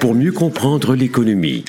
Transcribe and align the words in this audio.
pour 0.00 0.14
mieux 0.14 0.32
comprendre 0.32 0.94
l'économie. 0.94 1.64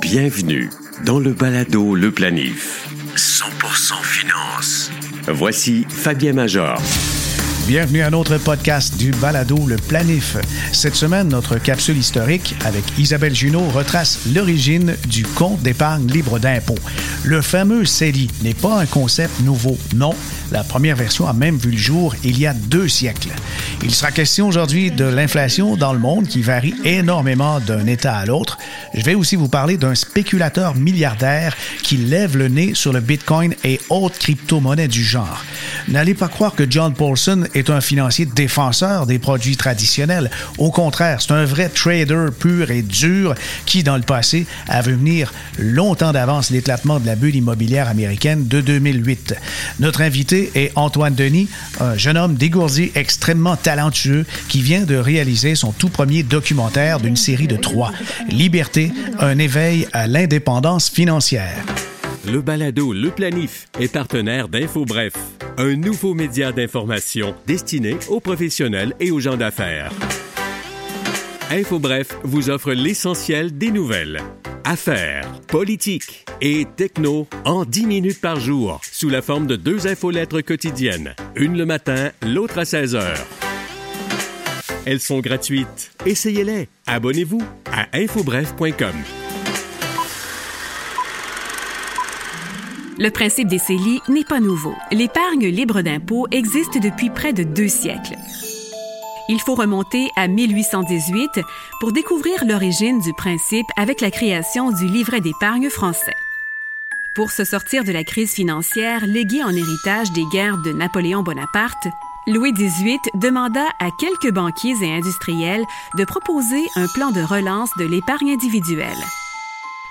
Bienvenue 0.00 0.70
dans 1.04 1.18
le 1.18 1.32
balado 1.32 1.94
Le 1.94 2.10
Planif. 2.10 2.88
100% 3.16 4.02
finance. 4.02 4.90
Voici 5.28 5.86
Fabien 5.88 6.32
Major. 6.32 6.78
Bienvenue 7.68 8.02
à 8.02 8.10
notre 8.10 8.38
podcast 8.38 8.96
du 8.96 9.12
Balado 9.12 9.56
Le 9.68 9.76
Planif. 9.76 10.36
Cette 10.72 10.96
semaine, 10.96 11.28
notre 11.28 11.58
capsule 11.58 11.96
historique 11.96 12.56
avec 12.64 12.82
Isabelle 12.98 13.36
Junot 13.36 13.68
retrace 13.68 14.18
l'origine 14.34 14.96
du 15.06 15.22
compte 15.22 15.62
d'épargne 15.62 16.08
libre 16.08 16.40
d'impôt. 16.40 16.78
Le 17.22 17.40
fameux 17.40 17.84
CELI 17.84 18.28
n'est 18.42 18.52
pas 18.52 18.80
un 18.80 18.86
concept 18.86 19.40
nouveau, 19.40 19.78
non. 19.94 20.12
La 20.50 20.64
première 20.64 20.96
version 20.96 21.28
a 21.28 21.32
même 21.32 21.56
vu 21.56 21.70
le 21.70 21.78
jour 21.78 22.16
il 22.24 22.38
y 22.38 22.46
a 22.46 22.52
deux 22.52 22.88
siècles. 22.88 23.30
Il 23.84 23.94
sera 23.94 24.10
question 24.10 24.48
aujourd'hui 24.48 24.90
de 24.90 25.04
l'inflation 25.04 25.76
dans 25.76 25.92
le 25.92 25.98
monde 25.98 26.26
qui 26.26 26.42
varie 26.42 26.74
énormément 26.84 27.60
d'un 27.60 27.86
État 27.86 28.16
à 28.16 28.26
l'autre. 28.26 28.58
Je 28.92 29.02
vais 29.02 29.14
aussi 29.14 29.36
vous 29.36 29.48
parler 29.48 29.76
d'un 29.76 29.94
spéculateur 29.94 30.74
milliardaire 30.74 31.56
qui 31.82 31.96
lève 31.96 32.36
le 32.36 32.48
nez 32.48 32.74
sur 32.74 32.92
le 32.92 33.00
Bitcoin 33.00 33.54
et 33.64 33.80
autres 33.88 34.18
crypto-monnaies 34.18 34.88
du 34.88 35.02
genre. 35.02 35.44
N'allez 35.88 36.14
pas 36.14 36.28
croire 36.28 36.54
que 36.54 36.64
John 36.68 36.92
Paulson 36.92 37.44
est 37.54 37.70
un 37.70 37.80
financier 37.80 38.26
défenseur 38.26 39.06
des 39.06 39.18
produits 39.18 39.56
traditionnels. 39.56 40.30
Au 40.58 40.70
contraire, 40.70 41.20
c'est 41.20 41.32
un 41.32 41.44
vrai 41.44 41.68
trader 41.68 42.26
pur 42.38 42.70
et 42.70 42.82
dur 42.82 43.34
qui, 43.66 43.82
dans 43.82 43.96
le 43.96 44.02
passé, 44.02 44.46
a 44.68 44.82
vu 44.82 44.94
venir 44.94 45.32
longtemps 45.58 46.12
d'avance 46.12 46.50
l'éclatement 46.50 47.00
de 47.00 47.06
la 47.06 47.16
bulle 47.16 47.36
immobilière 47.36 47.88
américaine 47.88 48.46
de 48.46 48.60
2008. 48.60 49.34
Notre 49.80 50.02
invité 50.02 50.50
est 50.54 50.72
Antoine 50.74 51.14
Denis, 51.14 51.48
un 51.80 51.96
jeune 51.96 52.16
homme 52.16 52.34
dégourdi 52.34 52.92
extrêmement 52.94 53.56
talentueux 53.56 54.26
qui 54.48 54.62
vient 54.62 54.82
de 54.82 54.96
réaliser 54.96 55.54
son 55.54 55.72
tout 55.72 55.88
premier 55.88 56.22
documentaire 56.22 57.00
d'une 57.00 57.16
série 57.16 57.48
de 57.48 57.56
trois, 57.56 57.92
Liberté, 58.28 58.92
un 59.18 59.38
éveil 59.38 59.86
à 59.92 60.06
l'indépendance 60.06 60.88
financière. 60.90 61.56
Le 62.30 62.40
balado 62.40 62.92
Le 62.92 63.10
Planif 63.10 63.66
est 63.80 63.92
partenaire 63.92 64.48
d'InfoBref, 64.48 65.12
un 65.58 65.74
nouveau 65.74 66.14
média 66.14 66.52
d'information 66.52 67.34
destiné 67.48 67.96
aux 68.08 68.20
professionnels 68.20 68.94
et 69.00 69.10
aux 69.10 69.18
gens 69.18 69.36
d'affaires. 69.36 69.90
InfoBref 71.50 72.16
vous 72.22 72.48
offre 72.48 72.72
l'essentiel 72.74 73.58
des 73.58 73.72
nouvelles. 73.72 74.20
Affaires, 74.64 75.28
politique 75.48 76.24
et 76.40 76.64
techno 76.76 77.26
en 77.44 77.64
10 77.64 77.86
minutes 77.86 78.20
par 78.20 78.38
jour 78.38 78.80
sous 78.84 79.08
la 79.08 79.20
forme 79.20 79.48
de 79.48 79.56
deux 79.56 79.88
infolettres 79.88 80.42
quotidiennes, 80.42 81.16
une 81.34 81.58
le 81.58 81.66
matin, 81.66 82.12
l'autre 82.24 82.58
à 82.58 82.64
16 82.64 82.94
heures. 82.94 83.26
Elles 84.86 85.00
sont 85.00 85.18
gratuites. 85.18 85.90
Essayez-les. 86.06 86.68
Abonnez-vous 86.86 87.42
à 87.72 87.88
infobref.com. 87.96 88.94
Le 92.98 93.10
principe 93.10 93.48
des 93.48 93.58
CELI 93.58 94.00
n'est 94.08 94.24
pas 94.24 94.40
nouveau. 94.40 94.74
L'épargne 94.90 95.46
libre 95.46 95.80
d'impôt 95.80 96.26
existe 96.30 96.78
depuis 96.78 97.08
près 97.10 97.32
de 97.32 97.42
deux 97.42 97.68
siècles. 97.68 98.16
Il 99.28 99.40
faut 99.40 99.54
remonter 99.54 100.10
à 100.16 100.28
1818 100.28 101.40
pour 101.80 101.92
découvrir 101.92 102.44
l'origine 102.44 103.00
du 103.00 103.14
principe 103.14 103.66
avec 103.76 104.00
la 104.00 104.10
création 104.10 104.70
du 104.72 104.86
livret 104.86 105.20
d'épargne 105.20 105.70
français. 105.70 106.14
Pour 107.14 107.30
se 107.30 107.44
sortir 107.44 107.84
de 107.84 107.92
la 107.92 108.04
crise 108.04 108.32
financière 108.32 109.06
léguée 109.06 109.44
en 109.44 109.54
héritage 109.54 110.12
des 110.12 110.24
guerres 110.32 110.58
de 110.58 110.72
Napoléon 110.72 111.22
Bonaparte, 111.22 111.88
Louis 112.26 112.52
XVIII 112.52 112.98
demanda 113.14 113.64
à 113.80 113.88
quelques 113.98 114.32
banquiers 114.32 114.76
et 114.82 114.94
industriels 114.94 115.64
de 115.96 116.04
proposer 116.04 116.62
un 116.76 116.86
plan 116.88 117.10
de 117.10 117.22
relance 117.22 117.70
de 117.78 117.84
l'épargne 117.84 118.32
individuelle. 118.32 119.02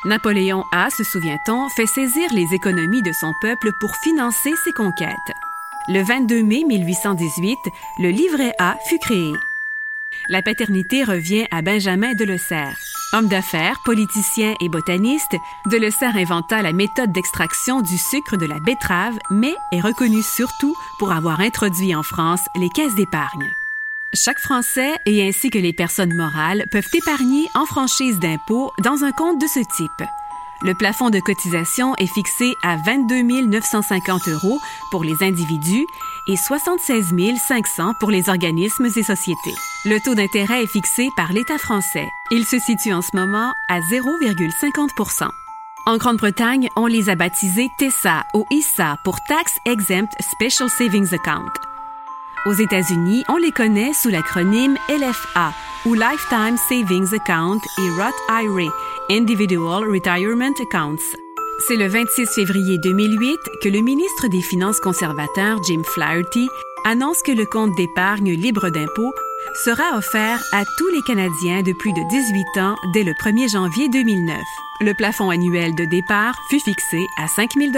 Napoléon 0.03 0.63
A, 0.71 0.89
se 0.89 1.03
souvient-on, 1.03 1.69
fait 1.69 1.85
saisir 1.85 2.27
les 2.33 2.55
économies 2.55 3.03
de 3.03 3.11
son 3.11 3.33
peuple 3.39 3.69
pour 3.79 3.95
financer 3.97 4.51
ses 4.63 4.71
conquêtes. 4.71 5.11
Le 5.87 6.01
22 6.01 6.41
mai 6.41 6.63
1818, 6.67 7.59
le 7.99 8.09
livret 8.09 8.51
A 8.57 8.77
fut 8.87 8.97
créé. 8.97 9.31
La 10.27 10.41
paternité 10.41 11.03
revient 11.03 11.45
à 11.51 11.61
Benjamin 11.61 12.13
Delessert. 12.15 12.75
Homme 13.13 13.27
d'affaires, 13.27 13.79
politicien 13.85 14.55
et 14.59 14.69
botaniste, 14.69 15.35
Delessert 15.67 16.15
inventa 16.15 16.63
la 16.63 16.73
méthode 16.73 17.11
d'extraction 17.11 17.81
du 17.81 17.97
sucre 17.97 18.37
de 18.37 18.47
la 18.47 18.59
betterave, 18.59 19.19
mais 19.29 19.53
est 19.71 19.81
reconnu 19.81 20.23
surtout 20.23 20.75
pour 20.97 21.11
avoir 21.11 21.41
introduit 21.41 21.93
en 21.93 22.03
France 22.03 22.41
les 22.55 22.69
caisses 22.69 22.95
d'épargne. 22.95 23.53
Chaque 24.13 24.39
Français, 24.39 24.97
et 25.05 25.25
ainsi 25.25 25.49
que 25.49 25.57
les 25.57 25.71
personnes 25.71 26.13
morales, 26.13 26.65
peuvent 26.69 26.89
épargner 26.93 27.47
en 27.55 27.65
franchise 27.65 28.19
d'impôt 28.19 28.73
dans 28.83 29.05
un 29.05 29.11
compte 29.13 29.39
de 29.39 29.47
ce 29.47 29.59
type. 29.59 30.07
Le 30.63 30.73
plafond 30.73 31.09
de 31.09 31.19
cotisation 31.21 31.95
est 31.95 32.13
fixé 32.13 32.53
à 32.61 32.75
22 32.85 33.23
950 33.47 34.27
euros 34.27 34.59
pour 34.91 35.05
les 35.05 35.23
individus 35.23 35.85
et 36.27 36.35
76 36.35 37.13
500 37.47 37.93
pour 38.01 38.11
les 38.11 38.27
organismes 38.27 38.85
et 38.85 39.03
sociétés. 39.03 39.55
Le 39.85 39.97
taux 40.03 40.13
d'intérêt 40.13 40.63
est 40.63 40.71
fixé 40.71 41.07
par 41.15 41.31
l'État 41.31 41.57
français. 41.57 42.07
Il 42.31 42.45
se 42.45 42.59
situe 42.59 42.93
en 42.93 43.01
ce 43.01 43.15
moment 43.15 43.53
à 43.69 43.79
0,50 43.79 45.29
en 45.87 45.97
Grande-Bretagne, 45.97 46.69
on 46.75 46.85
les 46.85 47.09
a 47.09 47.15
baptisés 47.15 47.67
TESA 47.79 48.23
ou 48.35 48.45
ISA 48.51 48.97
pour 49.03 49.17
Tax 49.27 49.57
Exempt 49.65 50.13
Special 50.19 50.69
Savings 50.69 51.11
Account. 51.15 51.70
Aux 52.43 52.53
États-Unis, 52.53 53.23
on 53.29 53.37
les 53.37 53.51
connaît 53.51 53.93
sous 53.93 54.09
l'acronyme 54.09 54.75
LFA 54.89 55.53
ou 55.85 55.93
Lifetime 55.93 56.57
Savings 56.57 57.13
Account 57.13 57.59
et 57.77 57.89
Roth 57.91 58.15
IRA, 58.29 58.71
Individual 59.11 59.83
Retirement 59.87 60.53
Accounts. 60.59 61.15
C'est 61.67 61.75
le 61.75 61.87
26 61.87 62.25
février 62.33 62.79
2008 62.79 63.37
que 63.61 63.69
le 63.69 63.81
ministre 63.81 64.27
des 64.27 64.41
Finances 64.41 64.79
conservateur 64.79 65.61
Jim 65.63 65.83
Flaherty 65.83 66.47
annonce 66.83 67.21
que 67.21 67.31
le 67.31 67.45
compte 67.45 67.75
d'épargne 67.77 68.31
libre 68.31 68.69
d'impôt 68.71 69.13
sera 69.63 69.95
offert 69.95 70.41
à 70.51 70.63
tous 70.79 70.87
les 70.87 71.01
Canadiens 71.03 71.61
de 71.61 71.73
plus 71.73 71.93
de 71.93 72.09
18 72.09 72.59
ans 72.59 72.75
dès 72.95 73.03
le 73.03 73.13
1er 73.13 73.51
janvier 73.51 73.87
2009. 73.89 74.35
Le 74.81 74.93
plafond 74.95 75.29
annuel 75.29 75.75
de 75.75 75.85
départ 75.85 76.33
fut 76.49 76.59
fixé 76.59 77.05
à 77.19 77.27
5 77.27 77.51
000 77.55 77.71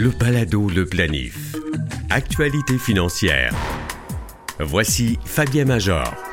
Le 0.00 0.08
balado 0.08 0.70
Le 0.70 0.86
Planif. 0.86 1.54
Actualité 2.08 2.78
financière. 2.78 3.52
Voici 4.58 5.18
Fabien 5.26 5.66
Major. 5.66 6.29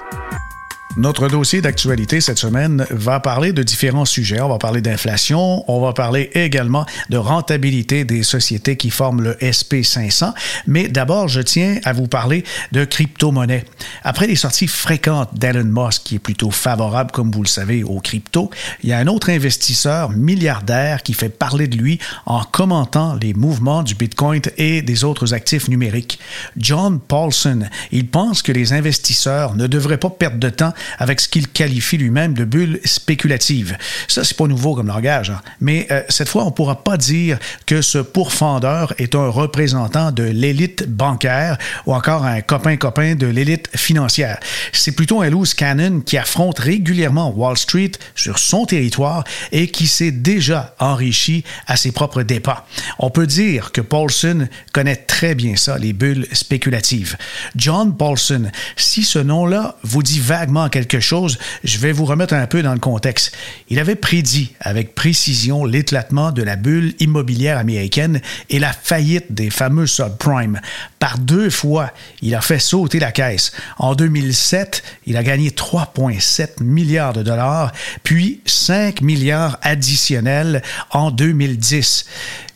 Notre 0.97 1.27
dossier 1.27 1.61
d'actualité 1.61 2.21
cette 2.21 2.39
semaine 2.39 2.87
va 2.89 3.19
parler 3.19 3.53
de 3.53 3.61
différents 3.61 4.03
sujets. 4.03 4.41
On 4.41 4.49
va 4.49 4.57
parler 4.57 4.81
d'inflation, 4.81 5.63
on 5.71 5.79
va 5.79 5.93
parler 5.93 6.31
également 6.33 6.87
de 7.11 7.17
rentabilité 7.17 8.03
des 8.03 8.23
sociétés 8.23 8.77
qui 8.77 8.89
forment 8.89 9.21
le 9.21 9.33
SP500. 9.33 10.33
Mais 10.65 10.87
d'abord, 10.87 11.27
je 11.27 11.41
tiens 11.41 11.77
à 11.83 11.93
vous 11.93 12.07
parler 12.07 12.43
de 12.71 12.83
crypto-monnaie. 12.83 13.63
Après 14.03 14.25
les 14.25 14.35
sorties 14.35 14.65
fréquentes 14.65 15.37
d'Elon 15.37 15.65
Musk, 15.65 16.01
qui 16.03 16.15
est 16.15 16.19
plutôt 16.19 16.49
favorable, 16.49 17.11
comme 17.11 17.31
vous 17.31 17.43
le 17.43 17.47
savez, 17.47 17.83
aux 17.83 17.99
crypto, 17.99 18.49
il 18.81 18.89
y 18.89 18.93
a 18.93 18.97
un 18.97 19.05
autre 19.05 19.29
investisseur 19.29 20.09
milliardaire 20.09 21.03
qui 21.03 21.13
fait 21.13 21.29
parler 21.29 21.67
de 21.67 21.77
lui 21.77 21.99
en 22.25 22.43
commentant 22.43 23.13
les 23.21 23.35
mouvements 23.35 23.83
du 23.83 23.93
Bitcoin 23.93 24.41
et 24.57 24.81
des 24.81 25.03
autres 25.03 25.35
actifs 25.35 25.67
numériques. 25.67 26.17
John 26.57 26.99
Paulson, 26.99 27.65
il 27.91 28.07
pense 28.07 28.41
que 28.41 28.51
les 28.51 28.73
investisseurs 28.73 29.53
ne 29.55 29.67
devraient 29.67 29.99
pas 29.99 30.09
perdre 30.09 30.39
de 30.39 30.49
temps 30.49 30.73
avec 30.99 31.19
ce 31.19 31.29
qu'il 31.29 31.47
qualifie 31.47 31.97
lui-même 31.97 32.33
de 32.33 32.45
bulle 32.45 32.79
spéculative. 32.85 33.77
Ça, 34.07 34.23
c'est 34.23 34.37
pas 34.37 34.47
nouveau 34.47 34.75
comme 34.75 34.87
langage, 34.87 35.29
hein. 35.29 35.41
mais 35.61 35.87
euh, 35.91 36.01
cette 36.09 36.29
fois, 36.29 36.45
on 36.45 36.51
pourra 36.51 36.83
pas 36.83 36.97
dire 36.97 37.37
que 37.65 37.81
ce 37.81 37.99
pourfendeur 37.99 38.93
est 38.97 39.15
un 39.15 39.27
représentant 39.27 40.11
de 40.11 40.23
l'élite 40.23 40.87
bancaire 40.87 41.57
ou 41.85 41.93
encore 41.93 42.25
un 42.25 42.41
copain-copain 42.41 43.15
de 43.15 43.27
l'élite 43.27 43.69
financière. 43.75 44.39
C'est 44.73 44.91
plutôt 44.91 45.21
un 45.21 45.29
loose 45.29 45.53
cannon 45.53 46.01
qui 46.01 46.17
affronte 46.17 46.59
régulièrement 46.59 47.31
Wall 47.31 47.57
Street 47.57 47.91
sur 48.15 48.39
son 48.39 48.65
territoire 48.65 49.23
et 49.51 49.67
qui 49.67 49.87
s'est 49.87 50.11
déjà 50.11 50.75
enrichi 50.79 51.43
à 51.67 51.77
ses 51.77 51.91
propres 51.91 52.23
dépens. 52.23 52.57
On 52.99 53.09
peut 53.09 53.27
dire 53.27 53.71
que 53.71 53.81
Paulson 53.81 54.47
connaît 54.73 54.95
très 54.95 55.35
bien 55.35 55.55
ça, 55.55 55.77
les 55.77 55.93
bulles 55.93 56.27
spéculatives. 56.31 57.17
John 57.55 57.95
Paulson, 57.95 58.49
si 58.75 59.03
ce 59.03 59.19
nom-là 59.19 59.77
vous 59.83 60.03
dit 60.03 60.19
vaguement 60.19 60.69
quelque 60.85 60.99
chose, 60.99 61.37
je 61.63 61.77
vais 61.79 61.91
vous 61.91 62.05
remettre 62.05 62.33
un 62.33 62.47
peu 62.47 62.61
dans 62.61 62.73
le 62.73 62.79
contexte. 62.79 63.35
Il 63.69 63.79
avait 63.79 63.95
prédit 63.95 64.53
avec 64.59 64.95
précision 64.95 65.65
l'éclatement 65.65 66.31
de 66.31 66.43
la 66.43 66.55
bulle 66.55 66.93
immobilière 66.99 67.57
américaine 67.57 68.21
et 68.49 68.59
la 68.59 68.73
faillite 68.73 69.31
des 69.31 69.49
fameux 69.49 69.87
subprimes. 69.87 70.59
Par 70.99 71.17
deux 71.17 71.49
fois, 71.49 71.91
il 72.21 72.35
a 72.35 72.41
fait 72.41 72.59
sauter 72.59 72.99
la 72.99 73.11
caisse. 73.11 73.51
En 73.77 73.95
2007, 73.95 74.83
il 75.05 75.17
a 75.17 75.23
gagné 75.23 75.49
3,7 75.49 76.63
milliards 76.63 77.13
de 77.13 77.23
dollars, 77.23 77.71
puis 78.03 78.41
5 78.45 79.01
milliards 79.01 79.57
additionnels 79.61 80.61
en 80.91 81.11
2010. 81.11 82.05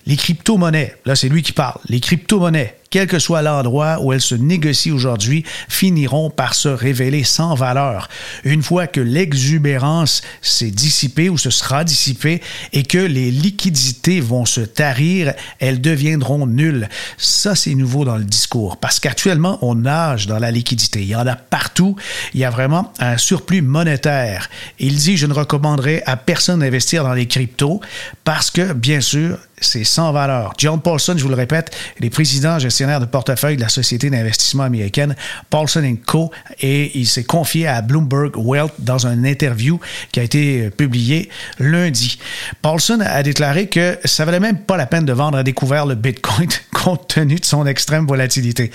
Les 0.07 0.15
crypto-monnaies, 0.15 0.95
là 1.05 1.15
c'est 1.15 1.29
lui 1.29 1.43
qui 1.43 1.51
parle, 1.51 1.79
les 1.87 1.99
crypto-monnaies 1.99 2.75
quel 2.91 3.07
que 3.07 3.17
soit 3.17 3.41
l'endroit 3.41 3.99
où 4.01 4.13
elles 4.13 4.21
se 4.21 4.35
négocient 4.35 4.93
aujourd'hui, 4.93 5.43
finiront 5.67 6.29
par 6.29 6.53
se 6.53 6.67
révéler 6.67 7.23
sans 7.23 7.55
valeur. 7.55 8.09
Une 8.43 8.61
fois 8.61 8.85
que 8.85 9.01
l'exubérance 9.01 10.21
s'est 10.41 10.69
dissipée 10.69 11.29
ou 11.29 11.37
se 11.37 11.49
sera 11.49 11.83
dissipée 11.83 12.41
et 12.73 12.83
que 12.83 12.99
les 12.99 13.31
liquidités 13.31 14.19
vont 14.19 14.45
se 14.45 14.61
tarir, 14.61 15.33
elles 15.59 15.81
deviendront 15.81 16.45
nulles. 16.45 16.89
Ça, 17.17 17.55
c'est 17.55 17.73
nouveau 17.73 18.05
dans 18.05 18.17
le 18.17 18.25
discours 18.25 18.77
parce 18.77 18.99
qu'actuellement, 18.99 19.57
on 19.61 19.75
nage 19.75 20.27
dans 20.27 20.39
la 20.39 20.51
liquidité. 20.51 21.01
Il 21.01 21.07
y 21.07 21.15
en 21.15 21.25
a 21.25 21.35
partout. 21.35 21.95
Il 22.33 22.41
y 22.41 22.45
a 22.45 22.49
vraiment 22.49 22.91
un 22.99 23.17
surplus 23.17 23.61
monétaire. 23.61 24.49
Il 24.79 24.95
dit, 24.95 25.15
je 25.15 25.27
ne 25.27 25.33
recommanderais 25.33 26.03
à 26.05 26.17
personne 26.17 26.59
d'investir 26.59 27.03
dans 27.03 27.13
les 27.13 27.27
cryptos 27.27 27.79
parce 28.25 28.51
que, 28.51 28.73
bien 28.73 28.99
sûr, 28.99 29.37
c'est 29.61 29.83
sans 29.83 30.11
valeur. 30.11 30.53
John 30.57 30.81
Paulson, 30.81 31.13
je 31.15 31.23
vous 31.23 31.29
le 31.29 31.35
répète, 31.35 31.71
est 32.01 32.09
président 32.09 32.59
gestionnaire 32.59 32.99
de 32.99 33.05
portefeuille 33.05 33.55
de 33.55 33.61
la 33.61 33.69
société 33.69 34.09
d'investissement 34.09 34.63
américaine 34.63 35.15
Paulson 35.49 35.97
Co. 36.05 36.31
et 36.59 36.97
il 36.97 37.07
s'est 37.07 37.23
confié 37.23 37.67
à 37.67 37.81
Bloomberg 37.81 38.35
Wealth 38.35 38.73
dans 38.79 39.05
une 39.05 39.25
interview 39.25 39.79
qui 40.11 40.19
a 40.19 40.23
été 40.23 40.69
publiée 40.71 41.29
lundi. 41.59 42.17
Paulson 42.61 42.99
a 43.05 43.23
déclaré 43.23 43.67
que 43.67 43.97
ça 44.03 44.25
valait 44.25 44.39
même 44.39 44.59
pas 44.59 44.77
la 44.77 44.87
peine 44.87 45.05
de 45.05 45.13
vendre 45.13 45.37
à 45.37 45.43
découvert 45.43 45.85
le 45.85 45.95
Bitcoin 45.95 46.49
compte 46.73 47.07
tenu 47.07 47.35
de 47.35 47.45
son 47.45 47.65
extrême 47.65 48.07
volatilité. 48.07 48.71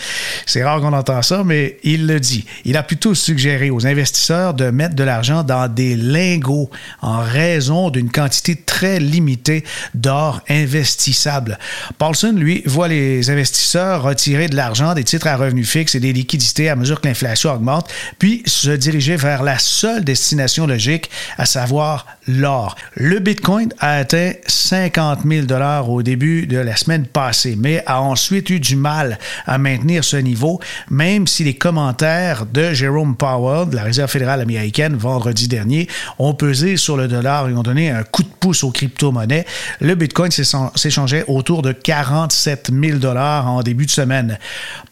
C'est 0.47 0.62
rare 0.62 0.81
qu'on 0.81 0.93
entend 0.93 1.23
ça, 1.23 1.43
mais 1.44 1.79
il 1.83 2.06
le 2.06 2.21
dit. 2.21 2.47
Il 2.65 2.77
a 2.77 2.83
plutôt 2.83 3.15
suggéré 3.15 3.71
aux 3.71 3.87
investisseurs 3.87 4.55
de 4.55 4.71
mettre 4.71 4.94
de 4.94 5.03
l'argent 5.03 5.43
dans 5.43 5.73
des 5.73 5.97
lingots 5.97 6.71
en 7.03 7.19
raison 7.19 7.91
d'une 7.91 8.11
quantité 8.11 8.55
très 8.55 9.00
limitée 9.00 9.65
d'or 9.94 10.43
investi 10.49 10.75
investissable. 10.76 11.58
Paulson, 11.99 12.32
lui, 12.37 12.62
voit 12.67 12.88
les 12.88 13.31
investisseurs 13.31 14.02
retirer 14.02 14.49
de 14.49 14.56
l'argent 14.56 14.94
des 14.94 15.05
titres 15.05 15.26
à 15.26 15.37
revenus 15.37 15.69
fixes 15.69 15.94
et 15.94 16.00
des 16.00 16.12
liquidités 16.12 16.69
à 16.69 16.76
mesure 16.76 17.00
que 17.00 17.08
l'inflation 17.08 17.52
augmente, 17.52 17.90
puis 18.19 18.43
se 18.46 18.70
diriger 18.70 19.17
vers 19.17 19.43
la 19.43 19.58
seule 19.58 20.05
destination 20.05 20.67
logique, 20.67 21.11
à 21.38 21.46
savoir 21.46 22.06
l'or. 22.26 22.76
Le 22.94 23.19
Bitcoin 23.19 23.73
a 23.78 23.96
atteint 23.96 24.32
50 24.46 25.20
000 25.26 25.46
dollars 25.46 25.90
au 25.90 26.02
début 26.02 26.46
de 26.46 26.58
la 26.58 26.76
semaine 26.76 27.06
passée, 27.06 27.56
mais 27.58 27.82
a 27.87 28.00
ensuite 28.02 28.50
eu 28.50 28.61
du 28.61 28.76
mal 28.76 29.19
à 29.46 29.58
maintenir 29.58 30.05
ce 30.05 30.17
niveau, 30.17 30.61
même 30.90 31.26
si 31.26 31.44
les 31.44 31.55
commentaires 31.55 32.46
de 32.46 32.73
Jerome 32.73 33.17
Powell 33.17 33.69
de 33.69 33.76
la 33.76 33.82
Réserve 33.82 34.11
fédérale 34.11 34.40
américaine 34.40 34.96
vendredi 34.96 35.49
dernier 35.49 35.88
ont 36.19 36.34
pesé 36.34 36.76
sur 36.76 36.96
le 36.96 37.08
dollar 37.08 37.49
et 37.49 37.52
ont 37.52 37.62
donné 37.62 37.90
un 37.90 38.02
coup 38.02 38.23
de 38.23 38.28
pouce 38.40 38.64
aux 38.64 38.70
crypto-monnaies. 38.70 39.46
Le 39.81 39.94
Bitcoin 39.94 40.31
s'est 40.31 40.44
s'échangeait 40.74 41.24
autour 41.28 41.62
de 41.62 41.72
47 41.72 42.70
000 42.72 42.98
dollars 42.98 43.46
en 43.48 43.62
début 43.62 43.86
de 43.86 43.90
semaine. 43.90 44.38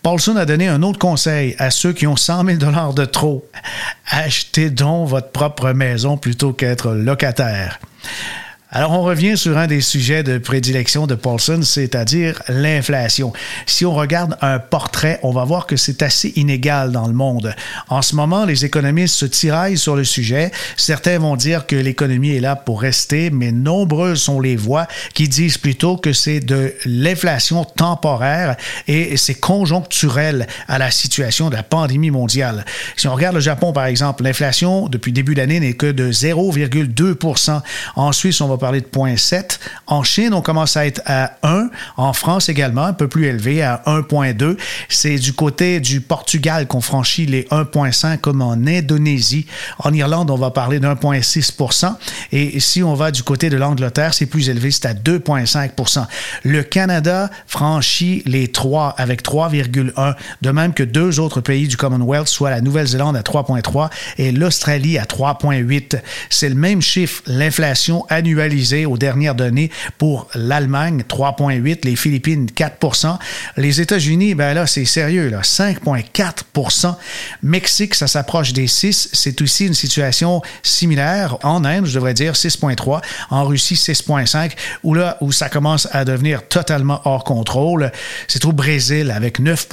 Paulson 0.02 0.36
a 0.36 0.46
donné 0.46 0.68
un 0.68 0.82
autre 0.82 0.98
conseil 0.98 1.54
à 1.58 1.70
ceux 1.70 1.92
qui 1.92 2.06
ont 2.06 2.16
100 2.16 2.44
000 2.44 2.58
dollars 2.58 2.94
de 2.94 3.04
trop. 3.04 3.46
Achetez 4.08 4.70
donc 4.70 5.08
votre 5.08 5.30
propre 5.30 5.72
maison 5.72 6.16
plutôt 6.16 6.52
qu'être 6.52 6.92
locataire. 6.92 7.80
Alors, 8.76 8.90
on 8.90 9.02
revient 9.02 9.38
sur 9.38 9.56
un 9.56 9.68
des 9.68 9.80
sujets 9.80 10.24
de 10.24 10.36
prédilection 10.36 11.06
de 11.06 11.14
Paulson, 11.14 11.60
c'est-à-dire 11.62 12.42
l'inflation. 12.48 13.32
Si 13.66 13.86
on 13.86 13.94
regarde 13.94 14.36
un 14.40 14.58
portrait, 14.58 15.20
on 15.22 15.30
va 15.30 15.44
voir 15.44 15.68
que 15.68 15.76
c'est 15.76 16.02
assez 16.02 16.32
inégal 16.34 16.90
dans 16.90 17.06
le 17.06 17.12
monde. 17.12 17.54
En 17.88 18.02
ce 18.02 18.16
moment, 18.16 18.44
les 18.44 18.64
économistes 18.64 19.14
se 19.14 19.26
tiraillent 19.26 19.78
sur 19.78 19.94
le 19.94 20.02
sujet. 20.02 20.50
Certains 20.76 21.20
vont 21.20 21.36
dire 21.36 21.68
que 21.68 21.76
l'économie 21.76 22.34
est 22.34 22.40
là 22.40 22.56
pour 22.56 22.80
rester, 22.80 23.30
mais 23.30 23.52
nombreuses 23.52 24.20
sont 24.20 24.40
les 24.40 24.56
voix 24.56 24.88
qui 25.14 25.28
disent 25.28 25.56
plutôt 25.56 25.96
que 25.96 26.12
c'est 26.12 26.40
de 26.40 26.74
l'inflation 26.84 27.64
temporaire 27.64 28.56
et 28.88 29.16
c'est 29.16 29.34
conjoncturel 29.34 30.48
à 30.66 30.78
la 30.80 30.90
situation 30.90 31.48
de 31.48 31.54
la 31.54 31.62
pandémie 31.62 32.10
mondiale. 32.10 32.64
Si 32.96 33.06
on 33.06 33.14
regarde 33.14 33.36
le 33.36 33.40
Japon, 33.40 33.72
par 33.72 33.86
exemple, 33.86 34.24
l'inflation 34.24 34.88
depuis 34.88 35.12
début 35.12 35.36
d'année 35.36 35.60
n'est 35.60 35.74
que 35.74 35.92
de 35.92 36.10
0,2 36.10 37.60
En 37.94 38.10
Suisse, 38.10 38.40
on 38.40 38.48
va 38.48 38.63
parler 38.64 38.80
de 38.80 38.86
0,7. 38.86 39.58
En 39.86 40.02
Chine, 40.04 40.32
on 40.32 40.40
commence 40.40 40.78
à 40.78 40.86
être 40.86 41.02
à 41.04 41.32
1. 41.42 41.68
En 41.98 42.14
France 42.14 42.48
également, 42.48 42.84
un 42.84 42.94
peu 42.94 43.08
plus 43.08 43.26
élevé, 43.26 43.62
à 43.62 43.82
1,2. 43.84 44.56
C'est 44.88 45.16
du 45.16 45.34
côté 45.34 45.80
du 45.80 46.00
Portugal 46.00 46.66
qu'on 46.66 46.80
franchit 46.80 47.26
les 47.26 47.42
1,5 47.50 48.20
comme 48.20 48.40
en 48.40 48.52
Indonésie. 48.52 49.44
En 49.80 49.92
Irlande, 49.92 50.30
on 50.30 50.38
va 50.38 50.50
parler 50.50 50.80
d'1,6 50.80 51.94
Et 52.32 52.58
si 52.58 52.82
on 52.82 52.94
va 52.94 53.10
du 53.10 53.22
côté 53.22 53.50
de 53.50 53.58
l'Angleterre, 53.58 54.14
c'est 54.14 54.24
plus 54.24 54.48
élevé, 54.48 54.70
c'est 54.70 54.86
à 54.86 54.94
2,5% 54.94 56.06
Le 56.44 56.62
Canada 56.62 57.28
franchit 57.46 58.22
les 58.24 58.48
3 58.48 58.94
avec 58.96 59.22
3,1, 59.22 60.14
de 60.40 60.50
même 60.50 60.72
que 60.72 60.82
deux 60.82 61.20
autres 61.20 61.42
pays 61.42 61.68
du 61.68 61.76
Commonwealth, 61.76 62.28
soit 62.28 62.48
la 62.48 62.62
Nouvelle-Zélande 62.62 63.14
à 63.14 63.20
3,3 63.20 63.90
et 64.16 64.32
l'Australie 64.32 64.96
à 64.96 65.04
3,8. 65.04 66.00
C'est 66.30 66.48
le 66.48 66.54
même 66.54 66.80
chiffre, 66.80 67.22
l'inflation 67.26 68.06
annuelle 68.08 68.53
aux 68.86 68.96
dernières 68.96 69.34
données 69.34 69.70
pour 69.98 70.28
l'Allemagne, 70.34 71.02
3,8, 71.08 71.84
les 71.84 71.96
Philippines, 71.96 72.50
4 72.50 73.18
Les 73.56 73.80
États-Unis, 73.80 74.34
ben 74.34 74.54
là, 74.54 74.66
c'est 74.66 74.84
sérieux, 74.84 75.28
là, 75.28 75.40
5,4% 75.40 76.94
Mexique, 77.42 77.94
ça 77.94 78.06
s'approche 78.06 78.52
des 78.52 78.66
6. 78.66 79.10
C'est 79.12 79.40
aussi 79.42 79.66
une 79.66 79.74
situation 79.74 80.42
similaire. 80.62 81.38
En 81.42 81.64
Inde, 81.64 81.86
je 81.86 81.94
devrais 81.94 82.14
dire 82.14 82.34
6,3. 82.34 83.00
En 83.30 83.44
Russie, 83.44 83.74
6,5. 83.74 84.52
Où 84.82 84.94
là, 84.94 85.16
où 85.20 85.32
ça 85.32 85.48
commence 85.48 85.88
à 85.92 86.04
devenir 86.04 86.46
totalement 86.48 87.00
hors 87.04 87.24
contrôle, 87.24 87.92
c'est 88.28 88.44
au 88.44 88.52
Brésil 88.52 89.10
avec 89.10 89.38
9 89.38 89.68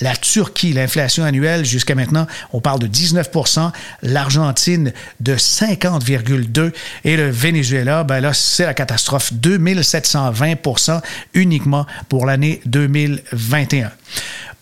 la 0.00 0.16
Turquie, 0.16 0.72
l'inflation 0.72 1.24
annuelle 1.24 1.64
jusqu'à 1.64 1.94
maintenant, 1.94 2.26
on 2.52 2.60
parle 2.60 2.80
de 2.80 2.88
19% 2.88 3.70
l'Argentine 4.02 4.92
de 5.20 5.36
50,2% 5.36 6.72
et 7.04 7.16
le 7.16 7.30
Venezuela, 7.30 8.02
ben 8.02 8.20
là, 8.20 8.32
c'est 8.32 8.66
la 8.66 8.74
catastrophe, 8.74 9.32
2720% 9.32 11.00
uniquement 11.34 11.86
pour 12.08 12.26
l'année 12.26 12.60
2021. 12.66 13.92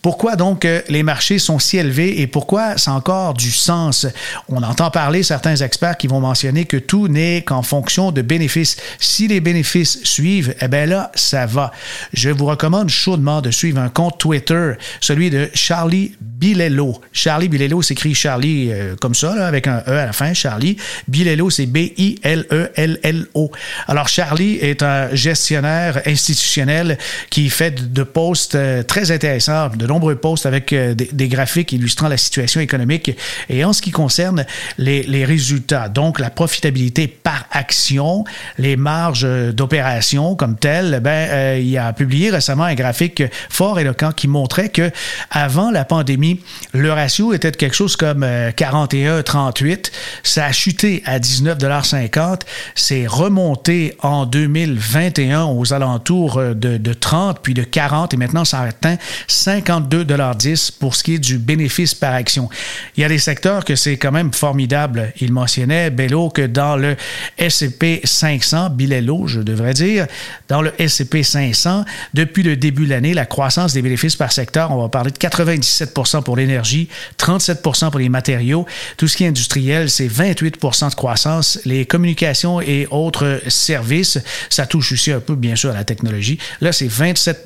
Pourquoi 0.02 0.34
donc 0.34 0.64
euh, 0.64 0.82
les 0.88 1.04
marchés 1.04 1.38
sont 1.38 1.60
si 1.60 1.78
élevés 1.78 2.20
et 2.20 2.26
pourquoi 2.26 2.76
ça 2.76 2.90
a 2.90 2.94
encore 2.94 3.34
du 3.34 3.52
sens? 3.52 4.06
On 4.49 4.62
entend 4.64 4.90
parler 4.90 5.22
certains 5.22 5.54
experts 5.54 5.96
qui 5.96 6.08
vont 6.08 6.19
mentionner 6.19 6.64
que 6.64 6.76
tout 6.76 7.06
n'est 7.06 7.43
qu'en 7.43 7.62
fonction 7.62 8.10
de 8.10 8.20
bénéfices. 8.20 8.76
Si 8.99 9.28
les 9.28 9.40
bénéfices 9.40 10.00
suivent, 10.02 10.56
eh 10.60 10.66
bien 10.66 10.87
là, 10.87 11.12
ça 11.14 11.46
va. 11.46 11.70
Je 12.12 12.31
vous 12.31 12.46
recommande 12.46 12.88
chaudement 12.88 13.40
de 13.40 13.52
suivre 13.52 13.81
un 13.81 13.88
compte 13.88 14.19
Twitter, 14.19 14.72
celui 15.00 15.31
de 15.31 15.49
Charlie 15.54 16.16
Bilello. 16.20 17.00
Charlie 17.12 17.48
Bilello 17.48 17.82
s'écrit 17.82 18.16
Charlie 18.16 18.72
euh, 18.72 18.96
comme 19.00 19.14
ça, 19.14 19.46
avec 19.46 19.69
un 19.69 19.84
E 19.87 19.93
à 19.93 20.06
la 20.06 20.12
fin, 20.12 20.34
Charlie. 20.34 20.77
Bilello, 21.06 21.50
c'est 21.50 21.67
B-I-L-E-L-L-O. 21.67 23.53
Alors, 23.86 24.08
Charlie 24.08 24.56
est 24.56 24.82
un 24.82 25.15
gestionnaire 25.15 26.03
institutionnel 26.05 26.98
qui 27.31 27.48
fait 27.48 27.93
de 27.93 28.03
posts 28.03 28.56
euh, 28.56 28.82
très 28.82 29.12
intéressants, 29.12 29.69
nombreux 29.93 30.17
posts 30.17 30.46
avec 30.46 30.72
euh, 30.72 30.94
des, 30.94 31.29
graphiques 31.29 31.72
illustrant 31.72 32.08
la 32.08 32.17
situation 32.17 32.61
économique. 32.61 33.13
Et 33.49 33.65
en 33.65 33.72
ce 33.72 33.82
qui 33.82 33.91
concerne 33.91 34.46
les, 34.79 35.25
résultats, 35.25 35.89
donc 35.89 36.19
la 36.19 36.31
profitabilité 36.31 37.06
par 37.06 37.44
action, 37.51 38.25
les 38.58 38.77
marges 38.77 39.27
d'opération 39.53 40.34
comme 40.34 40.56
telles, 40.56 41.01
ben, 41.01 41.11
euh, 41.11 41.61
il 41.63 41.77
a 41.79 41.93
publié 41.93 42.31
récemment 42.31 42.65
un 42.65 42.75
graphique 42.75 43.22
fort 43.49 43.79
éloquent 43.79 44.13
qui 44.13 44.29
montrait 44.29 44.70
que 44.70 44.91
avant 45.31 45.70
la 45.70 45.84
pandémie, 45.84 46.41
le 46.72 46.93
ratio 46.93 47.32
était 47.32 47.51
de 47.51 47.56
quelque 47.56 47.77
chose 47.77 47.96
comme 47.96 48.25
41-38. 48.25 49.72
Euh, 49.72 49.77
Ça 50.22 50.46
a 50.46 50.53
chuté 50.53 51.03
à 51.05 51.19
19,50 51.19 52.41
C'est 52.75 53.06
remonté 53.06 53.94
en 54.01 54.27
2021 54.27 55.44
aux 55.44 55.72
alentours 55.72 56.39
de, 56.39 56.77
de 56.79 56.93
30 56.93 57.41
puis 57.43 57.55
de 57.55 57.63
40 57.63 58.15
et 58.15 58.17
maintenant 58.17 58.44
ça 58.44 58.61
atteint 58.61 58.96
50 59.29 59.81
2,10 59.82 60.72
pour 60.79 60.94
ce 60.94 61.03
qui 61.03 61.15
est 61.15 61.19
du 61.19 61.39
bénéfice 61.39 61.94
par 61.94 62.15
action. 62.15 62.48
Il 62.96 63.03
y 63.03 63.05
a 63.05 63.08
des 63.08 63.19
secteurs 63.19 63.65
que 63.65 63.77
c'est 63.77 63.96
quand 63.96 64.12
même 64.12 64.32
formidable. 64.32 65.12
Il 65.20 65.32
mentionnait, 65.32 65.91
Bello, 65.91 66.31
que 66.31 66.43
dans 66.43 66.77
le 66.77 66.96
S&P 67.39 68.01
500, 68.05 68.70
Bilello, 68.70 69.27
je 69.27 69.41
devrais 69.41 69.74
dire, 69.74 70.06
dans 70.48 70.62
le 70.62 70.72
S&P 70.79 71.22
500, 71.22 71.84
depuis 72.15 72.43
le 72.43 72.56
début 72.56 72.84
de 72.84 72.91
l'année, 72.91 73.15
la 73.15 73.27
croissance 73.27 73.72
des 73.72 73.82
bénéfices 73.82 74.17
par 74.17 74.32
secteur, 74.32 74.70
on 74.70 74.81
va 74.81 74.89
parler 74.89 75.10
de 75.10 75.19
97% 75.19 76.22
pour 76.22 76.36
l'énergie, 76.36 76.89
37% 77.19 77.91
pour 77.91 78.01
les 78.01 78.08
matériaux. 78.08 78.67
Tout 78.96 79.08
ce 79.08 79.17
qui 79.17 79.24
est 79.24 79.29
industriel, 79.29 79.91
c'est 79.91 80.08
28% 80.08 80.91
de 80.91 80.94
croissance. 80.94 81.60
Les 81.65 81.86
communications 81.86 82.60
et 82.60 82.86
autres 82.91 83.41
services, 83.48 84.19
ça 84.48 84.67
touche 84.67 84.93
aussi 84.93 85.12
un 85.12 85.20
peu, 85.20 85.34
bien 85.34 85.56
sûr, 85.56 85.70
à 85.70 85.74
la 85.74 85.84
technologie. 85.84 86.39
Là, 86.60 86.72
c'est 86.72 86.89
27 86.89 87.43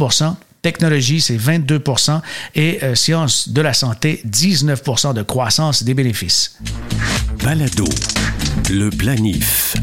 Technologie, 0.62 1.20
c'est 1.20 1.36
22% 1.36 2.20
et 2.54 2.78
euh, 2.82 2.94
sciences 2.94 3.48
de 3.48 3.60
la 3.60 3.72
santé, 3.72 4.22
19% 4.28 5.14
de 5.14 5.22
croissance 5.22 5.82
des 5.82 5.94
bénéfices. 5.94 6.58
Balado, 7.44 7.86
le 8.70 8.90
planif. 8.90 9.76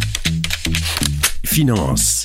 Finance 1.46 2.24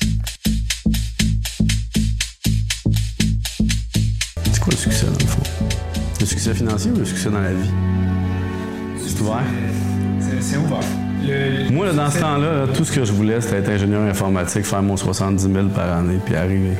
C'est 4.51 4.59
quoi 4.59 4.73
le 4.73 4.77
succès, 4.77 5.05
dans 5.05 5.11
le 5.11 5.25
fond? 5.25 5.43
Le 6.19 6.25
succès 6.25 6.53
financier 6.53 6.91
ou 6.91 6.97
le 6.97 7.05
succès 7.05 7.29
dans 7.29 7.39
la 7.41 7.53
vie? 7.53 7.69
C'est 9.05 9.19
ouvert? 9.21 9.43
C'est 10.41 10.57
ouvert. 10.57 10.79
Moi, 11.71 11.91
dans 11.93 12.09
ce 12.09 12.19
temps-là, 12.19 12.67
tout 12.73 12.83
ce 12.85 12.91
que 12.91 13.05
je 13.05 13.11
voulais, 13.11 13.39
c'était 13.41 13.57
être 13.57 13.69
ingénieur 13.69 14.01
informatique, 14.03 14.65
faire 14.65 14.81
mon 14.81 14.97
70 14.97 15.41
000 15.53 15.67
par 15.69 15.97
année, 15.97 16.19
puis 16.25 16.35
arriver. 16.35 16.73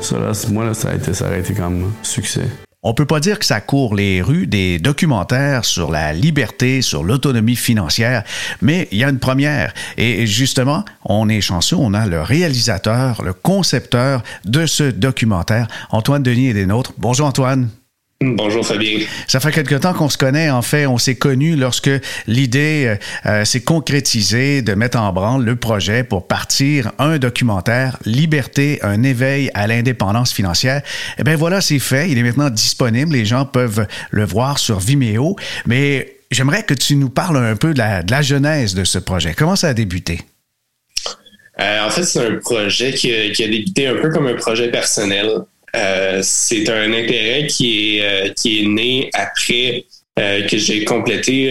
Ça, 0.00 0.18
là, 0.18 0.32
moi, 0.50 0.64
là, 0.64 0.74
ça 0.74 0.90
a 0.90 0.94
été, 0.94 1.14
ça 1.14 1.28
a 1.28 1.36
été 1.36 1.54
comme 1.54 1.92
succès. 2.02 2.46
On 2.84 2.94
peut 2.94 3.06
pas 3.06 3.20
dire 3.20 3.38
que 3.38 3.44
ça 3.44 3.60
court 3.60 3.94
les 3.94 4.22
rues 4.22 4.48
des 4.48 4.80
documentaires 4.80 5.64
sur 5.64 5.92
la 5.92 6.12
liberté, 6.12 6.82
sur 6.82 7.04
l'autonomie 7.04 7.54
financière, 7.54 8.24
mais 8.60 8.88
il 8.90 8.98
y 8.98 9.04
a 9.04 9.08
une 9.08 9.20
première. 9.20 9.72
Et 9.96 10.26
justement, 10.26 10.84
on 11.04 11.28
est 11.28 11.40
chanceux, 11.40 11.76
on 11.76 11.94
a 11.94 12.06
le 12.06 12.20
réalisateur, 12.20 13.22
le 13.22 13.34
concepteur 13.34 14.24
de 14.44 14.66
ce 14.66 14.84
documentaire, 14.90 15.68
Antoine 15.90 16.24
Denis 16.24 16.48
et 16.48 16.54
des 16.54 16.66
nôtres. 16.66 16.92
Bonjour 16.98 17.28
Antoine. 17.28 17.68
Bonjour 18.24 18.64
Fabien. 18.64 19.00
Ça 19.26 19.40
fait 19.40 19.50
quelque 19.50 19.74
temps 19.74 19.92
qu'on 19.94 20.08
se 20.08 20.16
connaît. 20.16 20.48
En 20.48 20.62
fait, 20.62 20.86
on 20.86 20.96
s'est 20.96 21.16
connus 21.16 21.56
lorsque 21.56 21.90
l'idée 22.28 22.84
euh, 22.86 22.96
euh, 23.26 23.44
s'est 23.44 23.62
concrétisée 23.62 24.62
de 24.62 24.74
mettre 24.74 24.98
en 24.98 25.12
branle 25.12 25.44
le 25.44 25.56
projet 25.56 26.04
pour 26.04 26.28
partir 26.28 26.92
un 27.00 27.18
documentaire 27.18 27.98
Liberté, 28.04 28.78
un 28.82 29.02
éveil 29.02 29.50
à 29.54 29.66
l'indépendance 29.66 30.32
financière. 30.32 30.82
Eh 31.18 31.24
bien 31.24 31.34
voilà, 31.34 31.60
c'est 31.60 31.80
fait. 31.80 32.10
Il 32.10 32.18
est 32.18 32.22
maintenant 32.22 32.48
disponible. 32.48 33.12
Les 33.12 33.24
gens 33.24 33.44
peuvent 33.44 33.86
le 34.10 34.24
voir 34.24 34.58
sur 34.60 34.78
Vimeo. 34.78 35.36
Mais 35.66 36.18
j'aimerais 36.30 36.62
que 36.62 36.74
tu 36.74 36.94
nous 36.94 37.10
parles 37.10 37.38
un 37.38 37.56
peu 37.56 37.74
de 37.74 37.78
la, 37.78 38.04
de 38.04 38.12
la 38.12 38.22
genèse 38.22 38.76
de 38.76 38.84
ce 38.84 38.98
projet. 38.98 39.34
Comment 39.36 39.56
ça 39.56 39.68
a 39.68 39.74
débuté? 39.74 40.20
Euh, 41.60 41.84
en 41.84 41.90
fait, 41.90 42.04
c'est 42.04 42.24
un 42.24 42.36
projet 42.36 42.92
qui 42.92 43.12
a, 43.12 43.30
qui 43.30 43.42
a, 43.42 43.48
débuté 43.48 43.88
un 43.88 43.96
peu 43.96 44.10
comme 44.10 44.28
un 44.28 44.34
projet 44.34 44.70
personnel. 44.70 45.42
Euh, 45.74 46.20
c'est 46.22 46.68
un 46.68 46.92
intérêt 46.92 47.46
qui 47.46 47.96
est, 47.96 48.02
euh, 48.02 48.28
qui 48.34 48.60
est 48.60 48.66
né 48.66 49.10
après 49.14 49.86
euh, 50.18 50.46
que 50.46 50.58
j'ai 50.58 50.84
complété 50.84 51.50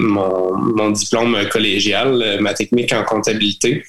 mon, 0.00 0.56
mon, 0.56 0.90
diplôme 0.90 1.38
collégial, 1.50 2.38
ma 2.40 2.52
technique 2.54 2.92
en 2.92 3.04
comptabilité. 3.04 3.84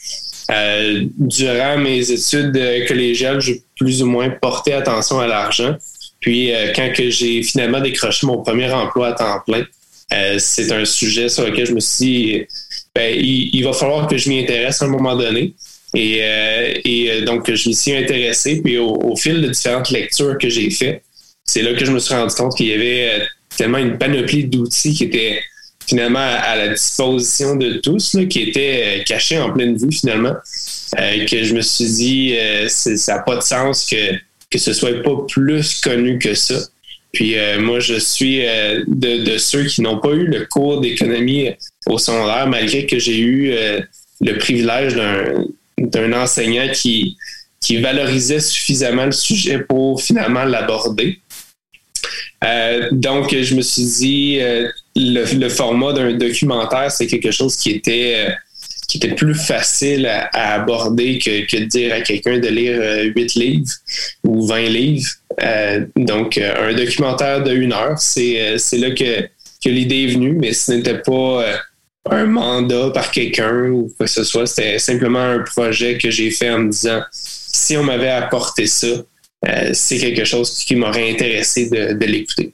durant 1.17 1.77
mes 1.79 2.11
études 2.11 2.87
collégiales, 2.87 3.41
j'ai 3.41 3.63
plus 3.75 4.03
ou 4.03 4.05
moins 4.05 4.29
porté 4.29 4.73
attention 4.73 5.19
à 5.19 5.25
l'argent. 5.27 5.75
Puis 6.19 6.51
quand 6.75 6.93
que 6.93 7.09
j'ai 7.09 7.41
finalement 7.41 7.81
décroché 7.81 8.27
mon 8.27 8.43
premier 8.43 8.71
emploi 8.71 9.07
à 9.07 9.13
temps 9.13 9.39
plein, 9.45 9.65
c'est 10.37 10.71
un 10.71 10.85
sujet 10.85 11.27
sur 11.27 11.45
lequel 11.45 11.65
je 11.65 11.73
me 11.73 11.79
suis 11.79 12.05
dit, 12.05 12.45
ben, 12.93 13.15
il, 13.17 13.49
il, 13.55 13.63
va 13.63 13.73
falloir 13.73 14.07
que 14.07 14.15
je 14.15 14.29
m'y 14.29 14.39
intéresse 14.39 14.83
à 14.83 14.85
un 14.85 14.89
moment 14.89 15.15
donné. 15.15 15.55
Et, 15.93 16.19
euh, 16.21 16.73
et 16.83 17.11
euh, 17.11 17.25
donc, 17.25 17.51
je 17.51 17.69
m'y 17.69 17.75
suis 17.75 17.95
intéressé. 17.95 18.61
Puis 18.61 18.77
au, 18.77 19.15
fil 19.15 19.41
de 19.41 19.49
différentes 19.49 19.91
lectures 19.91 20.37
que 20.37 20.49
j'ai 20.49 20.69
faites, 20.71 21.03
c'est 21.45 21.61
là 21.61 21.73
que 21.73 21.85
je 21.85 21.91
me 21.91 21.99
suis 21.99 22.13
rendu 22.13 22.33
compte 22.33 22.55
qu'il 22.55 22.67
y 22.67 22.73
avait 22.73 23.09
euh, 23.09 23.25
tellement 23.55 23.77
une 23.77 23.97
panoplie 23.97 24.45
d'outils 24.45 24.93
qui 24.93 25.03
étaient 25.05 25.39
finalement 25.85 26.19
à 26.19 26.55
la 26.55 26.69
disposition 26.69 27.55
de 27.55 27.73
tous, 27.73 28.13
là, 28.13 28.25
qui 28.25 28.41
étaient 28.41 29.03
cachés 29.05 29.37
en 29.37 29.51
pleine 29.51 29.77
vue 29.77 29.91
finalement, 29.91 30.33
que 30.95 31.43
je 31.43 31.53
me 31.53 31.61
suis 31.61 31.85
dit, 31.85 32.35
ça 32.69 33.15
n'a 33.15 33.19
pas 33.19 33.35
de 33.35 33.41
sens 33.41 33.85
que, 33.89 34.13
que 34.49 34.57
ce 34.57 34.71
soit 34.71 35.03
pas 35.03 35.17
plus 35.27 35.81
connu 35.81 36.19
que 36.19 36.35
ça. 36.35 36.55
Puis 37.11 37.35
moi, 37.59 37.81
je 37.81 37.95
suis 37.95 38.37
de, 38.37 39.25
de, 39.25 39.37
ceux 39.37 39.65
qui 39.65 39.81
n'ont 39.81 39.99
pas 39.99 40.11
eu 40.11 40.25
le 40.25 40.45
cours 40.45 40.79
d'économie 40.79 41.49
au 41.85 41.97
secondaire, 41.97 42.47
malgré 42.47 42.85
que 42.85 42.97
j'ai 42.97 43.19
eu 43.19 43.53
le 44.21 44.37
privilège 44.37 44.95
d'un 44.95 45.43
d'un 45.77 46.13
enseignant 46.13 46.67
qui, 46.73 47.17
qui 47.63 47.77
valorisait 47.77 48.39
suffisamment 48.39 49.05
le 49.05 49.11
sujet 49.11 49.59
pour 49.59 50.01
finalement 50.01 50.43
l'aborder. 50.43 51.19
Euh, 52.43 52.89
donc, 52.91 53.33
je 53.33 53.55
me 53.55 53.61
suis 53.61 53.85
dit, 53.85 54.37
euh, 54.41 54.69
le, 54.95 55.49
format 55.49 55.93
d'un 55.93 56.13
documentaire, 56.13 56.91
c'est 56.91 57.07
quelque 57.07 57.31
chose 57.31 57.55
qui 57.55 57.71
était, 57.71 58.15
euh, 58.17 58.31
qui 58.89 58.97
était 58.97 59.15
plus 59.15 59.33
facile 59.33 60.05
à, 60.07 60.55
aborder 60.55 61.17
que, 61.19 61.45
que, 61.45 61.57
de 61.57 61.65
dire 61.65 61.93
à 61.93 62.01
quelqu'un 62.01 62.37
de 62.39 62.49
lire 62.49 63.13
8 63.15 63.35
livres 63.35 63.71
ou 64.25 64.45
20 64.45 64.61
livres. 64.63 65.09
donc, 65.95 66.37
un 66.37 66.73
documentaire 66.73 67.43
de 67.43 67.53
une 67.53 67.71
heure, 67.71 67.97
c'est 67.97 68.57
là 68.73 68.91
que, 68.91 69.21
que 69.63 69.69
l'idée 69.69 70.03
est 70.03 70.13
venue, 70.13 70.33
mais 70.33 70.51
ce 70.51 70.73
n'était 70.73 70.99
pas 70.99 71.45
un 72.09 72.25
mandat 72.25 72.89
par 72.91 73.11
quelqu'un 73.11 73.69
ou 73.69 73.91
quoi 73.95 74.05
que 74.05 74.11
ce 74.11 74.23
soit. 74.23 74.45
C'était 74.45 74.79
simplement 74.79 75.23
un 75.23 75.39
projet 75.39 75.97
que 75.97 76.09
j'ai 76.11 76.31
fait 76.31 76.49
en 76.49 76.59
me 76.59 76.71
disant 76.71 77.01
si 77.11 77.77
on 77.77 77.83
m'avait 77.83 78.09
apporté 78.09 78.65
ça, 78.65 78.87
euh, 79.47 79.69
c'est 79.73 79.97
quelque 79.97 80.25
chose 80.25 80.57
qui 80.59 80.75
m'aurait 80.75 81.11
intéressé 81.11 81.69
de, 81.69 82.05
l'écouter. 82.05 82.53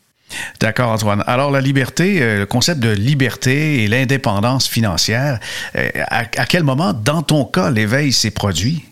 D'accord, 0.60 0.92
Antoine. 0.92 1.24
Alors, 1.26 1.52
la 1.52 1.62
liberté, 1.62 2.22
euh, 2.22 2.40
le 2.40 2.46
concept 2.46 2.80
de 2.80 2.90
liberté 2.90 3.84
et 3.84 3.88
l'indépendance 3.88 4.68
financière, 4.68 5.40
euh, 5.76 5.90
à, 6.08 6.26
quel 6.26 6.64
moment, 6.64 6.94
dans 6.94 7.24
ton 7.24 7.46
cas, 7.46 7.72
l'éveil 7.72 8.12
s'est 8.12 8.32
produit? 8.32 8.84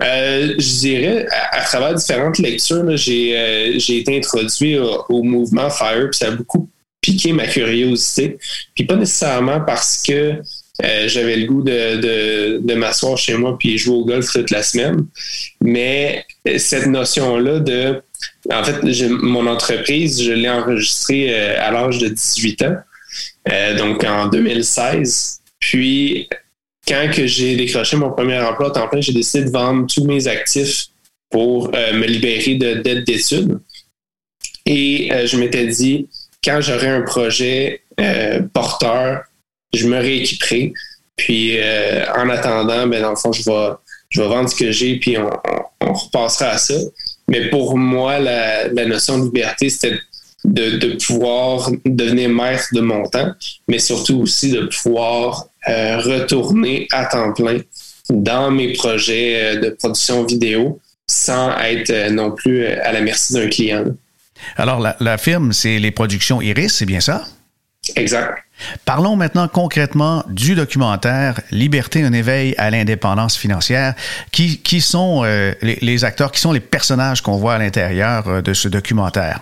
je 0.00 0.78
dirais, 0.80 1.26
à, 1.52 1.60
travers 1.60 1.94
différentes 1.94 2.38
lectures, 2.38 2.96
j'ai 2.96 3.76
été 3.88 4.16
introduit 4.16 4.76
au, 4.76 5.22
mouvement 5.22 5.70
FIRE, 5.70 6.08
puis 6.10 6.18
ça 6.18 6.28
a 6.28 6.30
beaucoup 6.32 6.68
piqué 7.02 7.32
ma 7.32 7.46
curiosité. 7.46 8.38
Puis 8.74 8.84
pas 8.84 8.96
nécessairement 8.96 9.60
parce 9.60 10.02
que 10.02 10.40
euh, 10.82 11.06
j'avais 11.06 11.36
le 11.36 11.46
goût 11.46 11.62
de, 11.62 12.58
de, 12.58 12.74
m'asseoir 12.74 13.18
chez 13.18 13.34
moi 13.34 13.56
puis 13.58 13.76
jouer 13.76 13.96
au 13.96 14.04
golf 14.06 14.32
toute 14.32 14.50
la 14.50 14.62
semaine. 14.62 15.06
Mais 15.60 16.24
euh, 16.48 16.56
cette 16.56 16.86
notion-là 16.86 17.60
de... 17.60 18.02
En 18.50 18.64
fait, 18.64 18.82
mon 19.10 19.46
entreprise, 19.46 20.22
je 20.22 20.32
l'ai 20.32 20.48
enregistrée 20.48 21.26
euh, 21.28 21.60
à 21.60 21.70
l'âge 21.72 21.98
de 21.98 22.08
18 22.08 22.62
ans, 22.62 22.76
donc 23.76 24.04
en 24.04 24.28
2016. 24.28 25.40
Puis, 25.58 26.28
quand 26.86 27.10
j'ai 27.12 27.56
décroché 27.56 27.96
mon 27.96 28.10
premier 28.10 28.38
emploi 28.40 28.68
à 28.68 28.70
temps 28.70 28.88
plein, 28.88 29.00
j'ai 29.00 29.12
décidé 29.12 29.44
de 29.44 29.50
vendre 29.50 29.86
tous 29.92 30.04
mes 30.04 30.26
actifs 30.26 30.86
pour 31.30 31.70
me 31.72 32.06
libérer 32.06 32.56
de 32.56 32.74
dettes 32.74 33.04
d'études. 33.04 33.58
Et 34.66 35.10
je 35.26 35.36
m'étais 35.36 35.66
dit, 35.66 36.08
quand 36.44 36.60
j'aurai 36.60 36.88
un 36.88 37.02
projet 37.02 37.82
euh, 38.00 38.40
porteur, 38.52 39.24
je 39.72 39.86
me 39.86 39.98
rééquiperai. 39.98 40.72
Puis 41.16 41.58
euh, 41.58 42.04
en 42.16 42.28
attendant, 42.28 42.86
ben, 42.86 43.02
dans 43.02 43.10
le 43.10 43.16
fond, 43.16 43.32
je 43.32 43.42
vais, 43.44 43.70
je 44.10 44.22
vais 44.22 44.28
vendre 44.28 44.48
ce 44.48 44.56
que 44.56 44.70
j'ai, 44.70 44.96
puis 44.98 45.16
on, 45.18 45.30
repassera 45.80 46.50
à 46.50 46.58
ça. 46.58 46.74
Mais 47.28 47.50
pour 47.50 47.76
moi, 47.76 48.18
la, 48.18 48.68
la 48.68 48.86
notion 48.86 49.18
de 49.18 49.24
liberté, 49.24 49.68
c'était 49.68 49.98
de, 50.44 50.76
de, 50.78 50.96
pouvoir 51.04 51.70
devenir 51.84 52.28
maître 52.28 52.66
de 52.72 52.80
mon 52.80 53.04
temps, 53.04 53.32
mais 53.68 53.78
surtout 53.78 54.20
aussi 54.22 54.50
de 54.50 54.62
pouvoir 54.66 55.46
euh, 55.68 55.98
retourner 55.98 56.88
à 56.90 57.06
temps 57.06 57.32
plein 57.32 57.58
dans 58.10 58.50
mes 58.50 58.72
projets 58.72 59.56
de 59.56 59.70
production 59.70 60.24
vidéo 60.24 60.80
sans 61.06 61.56
être 61.58 62.10
non 62.10 62.32
plus 62.32 62.66
à 62.66 62.92
la 62.92 63.00
merci 63.00 63.34
d'un 63.34 63.48
client. 63.48 63.84
Alors, 64.56 64.86
la, 64.98 65.18
firme, 65.18 65.52
c'est 65.52 65.78
les 65.78 65.90
productions 65.90 66.40
Iris, 66.40 66.74
c'est 66.74 66.86
bien 66.86 67.00
ça? 67.00 67.24
Exact. 67.96 68.38
Parlons 68.84 69.16
maintenant 69.16 69.48
concrètement 69.48 70.24
du 70.28 70.54
documentaire 70.54 71.40
Liberté, 71.50 72.02
un 72.02 72.12
éveil 72.12 72.54
à 72.56 72.70
l'indépendance 72.70 73.36
financière. 73.36 73.94
Qui, 74.30 74.58
qui 74.58 74.80
sont 74.80 75.22
euh, 75.24 75.52
les, 75.62 76.04
acteurs, 76.04 76.30
qui 76.30 76.40
sont 76.40 76.52
les 76.52 76.60
personnages 76.60 77.22
qu'on 77.22 77.36
voit 77.36 77.54
à 77.54 77.58
l'intérieur 77.58 78.28
euh, 78.28 78.42
de 78.42 78.54
ce 78.54 78.68
documentaire? 78.68 79.40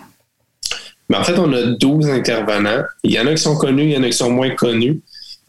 Ben, 1.11 1.19
en 1.19 1.25
fait, 1.25 1.39
on 1.39 1.53
a 1.53 1.63
12 1.79 2.09
intervenants. 2.09 2.83
Il 3.03 3.13
y 3.13 3.21
en 3.21 3.27
a 3.27 3.35
qui 3.35 3.43
sont 3.43 3.57
connus, 3.57 3.85
il 3.85 3.91
y 3.91 3.99
en 3.99 4.03
a 4.03 4.07
qui 4.07 4.13
sont 4.15 4.31
moins 4.31 4.51
connus. 4.55 5.01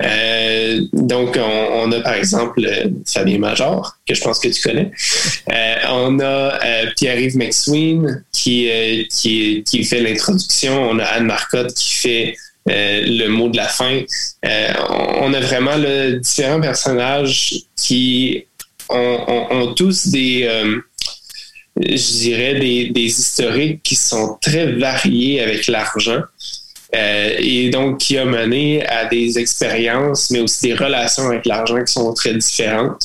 Euh, 0.03 0.81
donc, 0.93 1.37
on, 1.37 1.91
a 1.91 2.01
par 2.01 2.13
exemple 2.13 2.63
euh, 2.65 2.89
Fabien 3.05 3.39
Major, 3.39 3.97
que 4.07 4.13
je 4.13 4.21
pense 4.21 4.39
que 4.39 4.47
tu 4.47 4.61
connais. 4.61 4.91
Euh, 5.51 5.75
on 5.89 6.19
a 6.19 6.59
Pierre-Yves 6.95 7.37
McSween 7.37 8.23
qui, 8.31 8.69
qui, 9.09 9.63
qui, 9.63 9.83
fait 9.83 10.01
l'introduction. 10.01 10.89
On 10.89 10.99
a 10.99 11.03
Anne 11.03 11.25
Marcotte 11.25 11.73
qui 11.73 11.93
fait 11.93 12.35
le 12.67 13.27
mot 13.27 13.49
de 13.49 13.57
la 13.57 13.67
fin. 13.67 14.01
on 14.43 15.33
a 15.33 15.39
vraiment 15.39 15.75
le, 15.77 16.19
différents 16.19 16.61
personnages 16.61 17.55
qui 17.75 18.45
ont, 18.89 19.73
tous 19.75 20.07
des, 20.07 20.47
je 21.77 22.19
dirais, 22.19 22.59
des, 22.59 22.89
des 22.89 23.01
historiques 23.05 23.81
qui 23.83 23.95
sont 23.95 24.37
très 24.41 24.71
variés 24.73 25.41
avec 25.41 25.67
l'argent. 25.67 26.21
Euh, 26.93 27.35
et 27.37 27.69
donc 27.69 27.99
qui 27.99 28.17
a 28.17 28.25
mené 28.25 28.85
à 28.85 29.05
des 29.05 29.39
expériences, 29.39 30.29
mais 30.29 30.41
aussi 30.41 30.67
des 30.67 30.73
relations 30.73 31.27
avec 31.27 31.45
l'argent 31.45 31.81
qui 31.83 31.93
sont 31.93 32.13
très 32.13 32.33
différentes. 32.33 33.01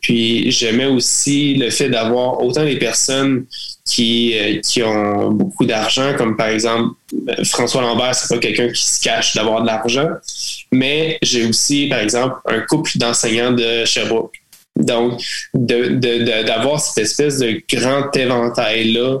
Puis 0.00 0.50
j'aimais 0.50 0.86
aussi 0.86 1.54
le 1.54 1.70
fait 1.70 1.88
d'avoir 1.88 2.42
autant 2.42 2.64
des 2.64 2.76
personnes 2.76 3.46
qui, 3.84 4.36
euh, 4.36 4.60
qui 4.60 4.82
ont 4.82 5.30
beaucoup 5.30 5.64
d'argent, 5.64 6.14
comme 6.18 6.36
par 6.36 6.48
exemple 6.48 6.94
euh, 7.28 7.44
François 7.44 7.82
Lambert, 7.82 8.12
c'est 8.16 8.34
pas 8.34 8.40
quelqu'un 8.40 8.68
qui 8.68 8.84
se 8.84 9.00
cache 9.00 9.36
d'avoir 9.36 9.62
de 9.62 9.68
l'argent, 9.68 10.08
mais 10.72 11.18
j'ai 11.22 11.46
aussi 11.46 11.86
par 11.86 12.00
exemple 12.00 12.36
un 12.46 12.60
couple 12.62 12.90
d'enseignants 12.96 13.52
de 13.52 13.84
Sherbrooke 13.84 14.34
Donc, 14.74 15.22
d'avoir 15.54 16.80
cette 16.80 17.04
espèce 17.04 17.38
de 17.38 17.62
grand 17.72 18.14
éventail-là 18.16 19.18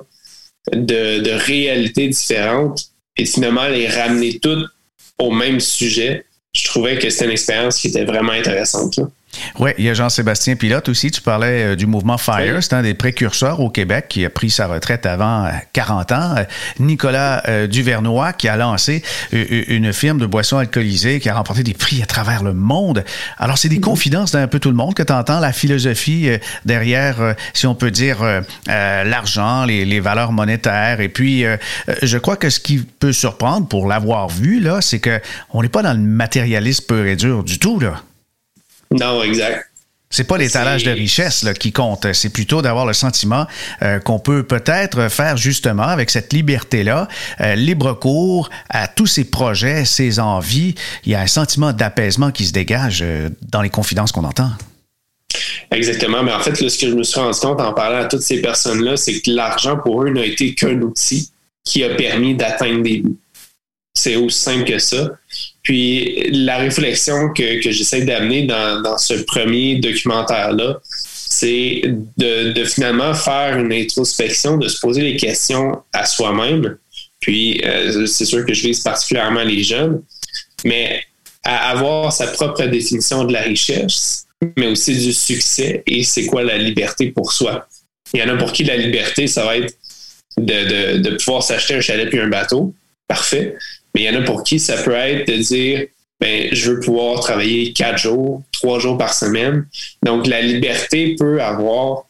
de, 0.72 1.20
de 1.20 1.30
réalités 1.30 2.08
différentes 2.08 2.91
et 3.16 3.26
finalement 3.26 3.68
les 3.68 3.88
ramener 3.88 4.38
toutes 4.38 4.68
au 5.18 5.30
même 5.30 5.60
sujet, 5.60 6.24
je 6.54 6.64
trouvais 6.64 6.98
que 6.98 7.08
c'était 7.10 7.26
une 7.26 7.30
expérience 7.32 7.78
qui 7.78 7.88
était 7.88 8.04
vraiment 8.04 8.32
intéressante. 8.32 9.00
Oui, 9.58 9.70
il 9.78 9.84
y 9.84 9.90
a 9.90 9.94
Jean-Sébastien 9.94 10.56
Pilote 10.56 10.88
aussi. 10.88 11.10
Tu 11.10 11.20
parlais 11.20 11.72
euh, 11.72 11.76
du 11.76 11.86
mouvement 11.86 12.18
Fire. 12.18 12.62
C'est 12.62 12.74
un 12.74 12.82
des 12.82 12.94
précurseurs 12.94 13.60
au 13.60 13.70
Québec 13.70 14.06
qui 14.08 14.24
a 14.24 14.30
pris 14.30 14.50
sa 14.50 14.66
retraite 14.66 15.06
avant 15.06 15.48
40 15.72 16.12
euh, 16.12 16.14
ans. 16.14 16.34
Euh, 16.36 16.44
Nicolas 16.78 17.42
Duvernois 17.66 18.32
qui 18.32 18.48
a 18.48 18.56
lancé 18.56 19.02
une 19.32 19.92
firme 19.92 20.18
de 20.18 20.26
boissons 20.26 20.58
alcoolisées 20.58 21.20
qui 21.20 21.28
a 21.28 21.34
remporté 21.34 21.62
des 21.62 21.74
prix 21.74 22.02
à 22.02 22.06
travers 22.06 22.42
le 22.42 22.52
monde. 22.52 23.04
Alors, 23.38 23.58
c'est 23.58 23.68
des 23.68 23.76
mm-hmm. 23.76 23.80
confidences 23.80 24.32
d'un 24.32 24.46
peu 24.46 24.58
tout 24.58 24.70
le 24.70 24.76
monde 24.76 24.94
que 24.94 25.02
tu 25.02 25.12
entends, 25.12 25.40
la 25.40 25.52
philosophie 25.52 26.28
derrière, 26.64 27.34
si 27.54 27.66
on 27.66 27.74
peut 27.74 27.90
dire, 27.90 28.18
l'argent, 28.66 29.64
les, 29.64 29.84
les, 29.84 30.00
valeurs 30.00 30.32
monétaires. 30.32 31.00
Et 31.00 31.08
puis, 31.08 31.44
je 32.02 32.18
crois 32.18 32.36
que 32.36 32.50
ce 32.50 32.60
qui 32.60 32.78
peut 32.78 33.12
surprendre 33.12 33.68
pour 33.68 33.86
l'avoir 33.86 34.28
vu, 34.28 34.60
là, 34.60 34.80
c'est 34.80 35.00
que 35.00 35.20
on 35.50 35.62
n'est 35.62 35.68
pas 35.68 35.82
dans 35.82 35.94
le 35.94 36.00
matérialisme 36.00 36.84
pur 36.86 37.06
et 37.06 37.16
dur 37.16 37.44
du 37.44 37.58
tout, 37.58 37.78
là. 37.78 38.02
Non, 38.92 39.22
exact. 39.22 39.68
C'est 40.12 40.24
pas 40.24 40.36
l'étalage 40.36 40.84
de 40.84 40.90
richesse 40.90 41.42
là, 41.42 41.54
qui 41.54 41.72
compte, 41.72 42.12
c'est 42.12 42.28
plutôt 42.28 42.60
d'avoir 42.60 42.84
le 42.84 42.92
sentiment 42.92 43.46
euh, 43.80 43.98
qu'on 43.98 44.18
peut 44.18 44.42
peut-être 44.42 45.08
faire 45.08 45.38
justement 45.38 45.84
avec 45.84 46.10
cette 46.10 46.34
liberté-là, 46.34 47.08
euh, 47.40 47.54
libre 47.54 47.94
cours 47.94 48.50
à 48.68 48.88
tous 48.88 49.06
ces 49.06 49.24
projets, 49.24 49.86
ces 49.86 50.20
envies. 50.20 50.74
Il 51.06 51.12
y 51.12 51.14
a 51.14 51.20
un 51.20 51.26
sentiment 51.26 51.72
d'apaisement 51.72 52.30
qui 52.30 52.44
se 52.44 52.52
dégage 52.52 53.00
euh, 53.00 53.30
dans 53.50 53.62
les 53.62 53.70
confidences 53.70 54.12
qu'on 54.12 54.24
entend. 54.24 54.50
Exactement. 55.70 56.22
Mais 56.22 56.32
en 56.32 56.40
fait, 56.40 56.54
ce 56.56 56.78
que 56.78 56.90
je 56.90 56.94
me 56.94 57.02
suis 57.02 57.18
rendu 57.18 57.38
compte 57.40 57.62
en 57.62 57.72
parlant 57.72 58.02
à 58.02 58.04
toutes 58.04 58.20
ces 58.20 58.42
personnes-là, 58.42 58.98
c'est 58.98 59.18
que 59.20 59.30
l'argent 59.30 59.78
pour 59.78 60.02
eux 60.02 60.10
n'a 60.10 60.26
été 60.26 60.54
qu'un 60.54 60.78
outil 60.82 61.30
qui 61.64 61.84
a 61.84 61.94
permis 61.94 62.34
d'atteindre 62.34 62.82
des 62.82 62.98
buts. 62.98 63.16
C'est 63.94 64.16
aussi 64.16 64.38
simple 64.38 64.64
que 64.64 64.78
ça. 64.78 65.10
Puis 65.62 66.28
la 66.32 66.58
réflexion 66.58 67.28
que, 67.28 67.62
que 67.62 67.70
j'essaie 67.70 68.02
d'amener 68.02 68.46
dans, 68.46 68.98
ce 68.98 69.14
premier 69.14 69.76
documentaire-là, 69.76 70.80
c'est 70.84 71.82
de, 72.16 72.64
finalement 72.64 73.14
faire 73.14 73.58
une 73.58 73.72
introspection, 73.72 74.56
de 74.56 74.68
se 74.68 74.80
poser 74.80 75.02
les 75.02 75.16
questions 75.16 75.82
à 75.92 76.04
soi-même. 76.04 76.76
Puis 77.20 77.60
euh, 77.64 78.06
c'est 78.06 78.24
sûr 78.24 78.44
que 78.44 78.52
je 78.52 78.62
vise 78.62 78.80
particulièrement 78.80 79.44
les 79.44 79.62
jeunes, 79.62 80.02
mais 80.64 81.00
à 81.44 81.70
avoir 81.70 82.12
sa 82.12 82.26
propre 82.28 82.64
définition 82.64 83.24
de 83.24 83.32
la 83.32 83.42
richesse, 83.42 84.26
mais 84.56 84.66
aussi 84.66 84.96
du 84.96 85.12
succès 85.12 85.82
et 85.86 86.02
c'est 86.02 86.26
quoi 86.26 86.42
la 86.42 86.58
liberté 86.58 87.10
pour 87.10 87.32
soi. 87.32 87.68
Il 88.12 88.20
y 88.20 88.22
en 88.22 88.28
a 88.28 88.36
pour 88.36 88.52
qui 88.52 88.64
la 88.64 88.76
liberté, 88.76 89.26
ça 89.26 89.44
va 89.44 89.56
être 89.56 89.74
de, 90.36 90.98
de 90.98 91.16
pouvoir 91.16 91.42
s'acheter 91.42 91.74
un 91.74 91.80
chalet 91.80 92.08
puis 92.08 92.20
un 92.20 92.28
bateau. 92.28 92.74
Parfait. 93.12 93.56
Mais 93.94 94.04
il 94.04 94.04
y 94.04 94.16
en 94.16 94.18
a 94.22 94.24
pour 94.24 94.42
qui 94.42 94.58
ça 94.58 94.82
peut 94.82 94.94
être 94.94 95.28
de 95.28 95.36
dire 95.36 95.86
ben, 96.18 96.48
je 96.50 96.70
veux 96.70 96.80
pouvoir 96.80 97.20
travailler 97.20 97.74
quatre 97.74 97.98
jours, 97.98 98.42
trois 98.52 98.78
jours 98.78 98.96
par 98.96 99.12
semaine. 99.12 99.66
Donc, 100.02 100.26
la 100.26 100.40
liberté 100.40 101.14
peut 101.18 101.42
avoir 101.42 102.04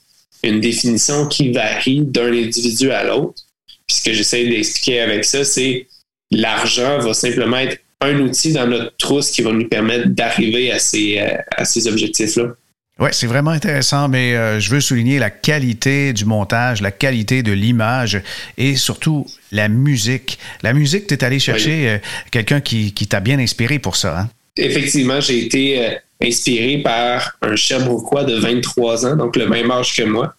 une 0.45 0.61
définition 0.61 1.27
qui 1.27 1.51
varie 1.51 2.03
d'un 2.03 2.33
individu 2.33 2.93
à 2.93 3.03
l'autre. 3.03 3.43
Puis 3.89 3.97
ce 3.97 4.05
que 4.05 4.13
j'essaie 4.13 4.47
d'expliquer 4.47 5.01
avec 5.01 5.25
ça, 5.25 5.45
c'est 5.45 5.89
l'argent 6.31 7.01
va 7.01 7.15
simplement 7.15 7.57
être 7.57 7.79
un 8.01 8.21
outil 8.21 8.53
dans 8.53 8.69
notre 8.69 8.97
trousse 8.97 9.33
qui 9.33 9.43
va 9.43 9.51
nous 9.51 9.69
permettre 9.69 10.09
d'arriver 10.09 10.71
à 10.71 10.79
ces, 10.79 11.19
euh, 11.19 11.39
à 11.57 11.65
ces 11.65 11.89
objectifs-là. 11.89 12.55
Oui, 13.03 13.09
c'est 13.11 13.27
vraiment 13.27 13.51
intéressant, 13.51 14.09
mais 14.09 14.37
euh, 14.37 14.61
je 14.61 14.71
veux 14.71 14.81
souligner 14.81 15.19
la 15.19 15.29
qualité 15.29 16.13
du 16.13 16.25
montage, 16.25 16.81
la 16.81 16.93
qualité 16.93 17.43
de 17.43 17.51
l'image 17.51 18.23
et 18.57 18.77
surtout 18.77 19.27
la 19.51 19.69
musique. 19.69 20.39
La 20.63 20.73
musique, 20.73 21.09
tu 21.09 21.15
es 21.15 21.25
allé 21.25 21.41
chercher 21.41 21.89
euh, 21.89 21.99
quelqu'un 22.31 22.61
qui, 22.61 22.93
t'a 22.93 23.19
bien 23.19 23.41
inspiré 23.41 23.81
pour 23.81 23.97
ça. 23.97 24.21
Hein? 24.21 24.29
Effectivement, 24.57 25.21
j'ai 25.21 25.47
été 25.47 25.85
euh, 25.85 25.95
inspiré 26.23 26.79
par 26.79 27.33
un 27.43 27.57
Sherbrookeois 27.57 28.23
de 28.23 28.37
23 28.37 29.07
ans, 29.07 29.17
donc 29.17 29.35
le 29.35 29.49
même 29.49 29.73
âge 29.73 29.97
que 29.97 30.05
moi, 30.05 30.37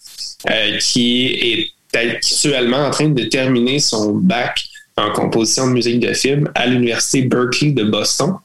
qui 0.80 1.26
est 1.92 1.98
actuellement 1.98 2.86
en 2.86 2.92
train 2.92 3.10
de 3.10 3.26
terminer 3.26 3.80
son 3.80 4.14
bac 4.14 4.64
en 4.96 5.12
composition 5.12 5.68
de 5.68 5.74
musique 5.74 6.00
de 6.00 6.14
film 6.14 6.50
à 6.56 6.66
l'Université 6.68 7.24
Berkeley 7.24 7.72
de 7.72 7.84
Boston 7.84 8.36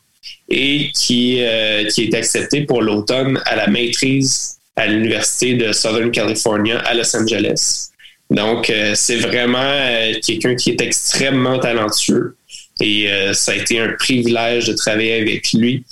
et 0.48 0.90
qui, 0.94 1.38
euh, 1.40 1.84
qui 1.86 2.04
est 2.04 2.14
accepté 2.14 2.62
pour 2.62 2.82
l'automne 2.82 3.40
à 3.44 3.56
la 3.56 3.66
maîtrise 3.66 4.56
à 4.76 4.86
l'Université 4.86 5.54
de 5.54 5.72
Southern 5.72 6.10
California 6.10 6.78
à 6.78 6.94
Los 6.94 7.14
Angeles. 7.16 7.88
Donc, 8.30 8.70
euh, 8.70 8.92
c'est 8.94 9.16
vraiment 9.16 9.58
euh, 9.60 10.12
quelqu'un 10.24 10.54
qui 10.54 10.70
est 10.70 10.80
extrêmement 10.80 11.58
talentueux 11.58 12.36
et 12.80 13.08
ça 13.32 13.50
a 13.50 13.54
été 13.56 13.80
un 13.80 13.88
privilège 13.98 14.68
de 14.68 14.72
travailler 14.72 15.20
avec 15.20 15.52
lui. 15.52 15.82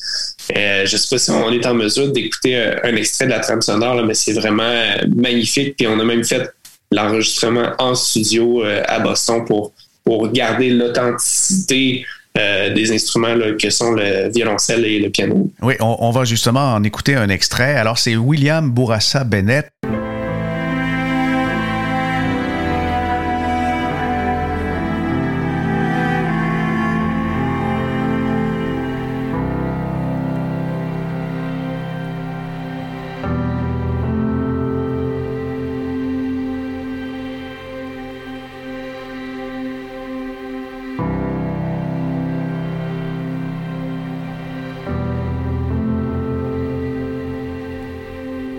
je 0.55 0.83
ne 0.83 0.87
sais 0.87 1.09
pas 1.11 1.19
si 1.19 1.31
on 1.33 1.51
est 1.51 1.67
en 1.67 1.75
mesure 1.75 2.13
d'écouter 2.13 2.55
un, 2.57 2.95
extrait 2.95 3.25
de 3.25 3.31
la 3.31 3.41
trame 3.41 3.61
sonore, 3.61 4.05
mais 4.05 4.15
c'est 4.15 4.35
vraiment 4.35 4.85
magnifique. 5.17 5.75
Puis 5.77 5.89
on 5.89 5.99
a 5.99 6.05
même 6.05 6.23
fait 6.23 6.49
l'enregistrement 6.93 7.73
en 7.81 7.97
studio 7.97 8.63
à 8.63 9.01
Boston 9.01 9.45
pour, 9.45 9.73
pour 10.05 10.31
garder 10.31 10.71
l'authenticité 10.71 12.07
euh, 12.37 12.73
des 12.73 12.93
instruments 12.93 13.35
que 13.61 13.71
sont 13.71 13.93
le 13.93 14.31
violoncelle 14.33 14.85
et 14.85 14.99
le 14.99 15.11
piano. 15.11 15.51
Oui, 15.63 15.75
on, 15.81 15.97
on 16.01 16.11
va 16.11 16.25
justement 16.25 16.75
en 16.75 16.83
écouter 16.85 17.15
un 17.15 17.29
extrait. 17.29 17.75
Alors, 17.77 17.99
c'est 17.99 18.17
William 18.17 18.71
Bourassa 18.71 19.25
Bennett. 19.25 19.69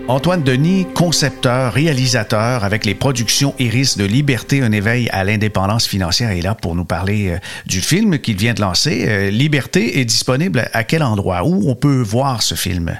Antoine 0.08 0.42
Denis, 0.42 0.86
concepteur, 0.94 1.74
réalisateur 1.74 2.64
avec 2.64 2.86
les 2.86 2.94
productions 2.94 3.54
Iris 3.58 3.98
de 3.98 4.06
Liberté, 4.06 4.62
un 4.62 4.72
éveil 4.72 5.06
à 5.10 5.22
l'indépendance 5.22 5.86
financière, 5.86 6.30
est 6.30 6.40
là 6.40 6.54
pour 6.54 6.74
nous 6.74 6.86
parler 6.86 7.28
euh, 7.28 7.38
du 7.66 7.82
film 7.82 8.18
qu'il 8.18 8.38
vient 8.38 8.54
de 8.54 8.62
lancer. 8.62 9.04
Euh, 9.06 9.28
Liberté 9.28 10.00
est 10.00 10.06
disponible 10.06 10.70
à 10.72 10.82
quel 10.82 11.02
endroit? 11.02 11.44
Où 11.44 11.68
on 11.68 11.74
peut 11.74 12.00
voir 12.00 12.42
ce 12.42 12.54
film? 12.54 12.98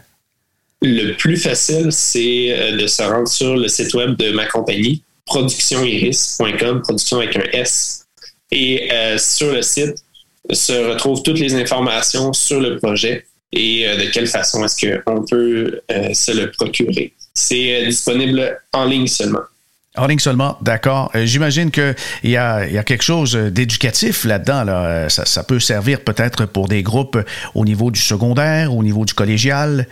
Le 0.83 1.15
plus 1.15 1.39
facile, 1.39 1.93
c'est 1.93 2.49
euh, 2.51 2.77
de 2.77 2.87
se 2.87 3.03
rendre 3.03 3.27
sur 3.27 3.57
le 3.57 3.69
site 3.69 3.95
web 3.95 4.15
de 4.19 4.31
ma 4.33 4.45
compagnie, 4.45 5.03
productioniris.com, 5.25 6.83
production 6.83 7.21
avec 7.21 7.37
un 7.37 7.45
S. 7.55 8.05
Et 8.51 8.91
sur 9.19 9.53
le 9.53 9.63
site 9.63 9.97
se 10.51 10.73
retrouvent 10.91 11.23
toutes 11.23 11.39
les 11.39 11.55
informations 11.55 12.33
sur 12.33 12.61
le 12.61 12.79
projet 12.79 13.28
et 13.53 13.87
euh, 13.87 13.97
de 13.97 14.11
quelle 14.11 14.27
façon 14.27 14.65
est-ce 14.65 14.99
qu'on 15.05 15.25
peut 15.25 15.81
euh, 15.91 16.15
se 16.15 16.33
le 16.33 16.51
procurer? 16.51 17.13
C'est 17.35 17.83
euh, 17.83 17.87
disponible 17.87 18.59
en 18.73 18.85
ligne 18.85 19.07
seulement. 19.07 19.43
En 19.97 20.07
ligne 20.07 20.19
seulement, 20.19 20.59
d'accord. 20.61 21.11
J'imagine 21.15 21.73
qu'il 21.73 21.95
y 22.23 22.37
a, 22.37 22.69
y 22.69 22.79
a 22.79 22.85
quelque 22.85 23.03
chose 23.03 23.35
d'éducatif 23.35 24.25
là-dedans. 24.25 24.63
Là. 24.63 25.09
Ça, 25.09 25.25
ça, 25.25 25.43
peut 25.43 25.59
servir 25.59 26.05
peut-être 26.05 26.47
pour 26.47 26.69
des 26.69 26.85
groupes 26.85 27.19
au 27.55 27.65
niveau 27.65 27.91
du 27.91 27.99
secondaire, 27.99 28.73
au 28.73 28.85
niveau 28.85 29.05
du 29.05 29.15
collégial? 29.15 29.89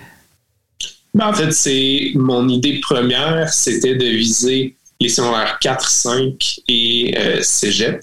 Ben, 1.13 1.27
en 1.27 1.33
fait, 1.33 1.51
c'est 1.51 2.13
mon 2.15 2.49
idée 2.49 2.79
première, 2.81 3.49
c'était 3.53 3.97
de 3.97 4.05
viser 4.05 4.77
les 5.01 5.09
secondaires 5.09 5.59
4, 5.61 5.91
5 5.91 6.61
et 6.69 7.15
cégep. 7.43 8.01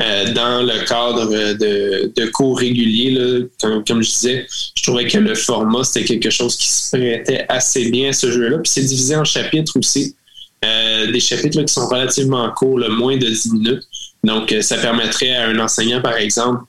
Euh, 0.00 0.32
dans 0.32 0.62
le 0.62 0.84
cadre 0.86 1.26
de, 1.28 2.26
cours 2.30 2.58
réguliers, 2.58 3.46
comme, 3.60 4.02
je 4.02 4.08
disais, 4.08 4.46
je 4.74 4.82
trouvais 4.82 5.06
que 5.06 5.18
le 5.18 5.34
format, 5.34 5.84
c'était 5.84 6.04
quelque 6.04 6.30
chose 6.30 6.56
qui 6.56 6.68
se 6.68 6.96
prêtait 6.96 7.44
assez 7.48 7.90
bien 7.90 8.08
à 8.08 8.12
ce 8.12 8.30
jeu-là. 8.30 8.58
Puis 8.58 8.72
c'est 8.72 8.82
divisé 8.82 9.16
en 9.16 9.24
chapitres 9.24 9.78
aussi. 9.78 10.16
Euh, 10.64 11.10
des 11.10 11.20
chapitres 11.20 11.62
qui 11.62 11.72
sont 11.72 11.86
relativement 11.86 12.50
courts, 12.52 12.78
le 12.78 12.88
moins 12.88 13.16
de 13.16 13.26
10 13.26 13.52
minutes. 13.52 13.82
Donc, 14.24 14.52
euh, 14.52 14.62
ça 14.62 14.78
permettrait 14.78 15.34
à 15.34 15.48
un 15.48 15.58
enseignant, 15.58 16.00
par 16.00 16.16
exemple, 16.16 16.64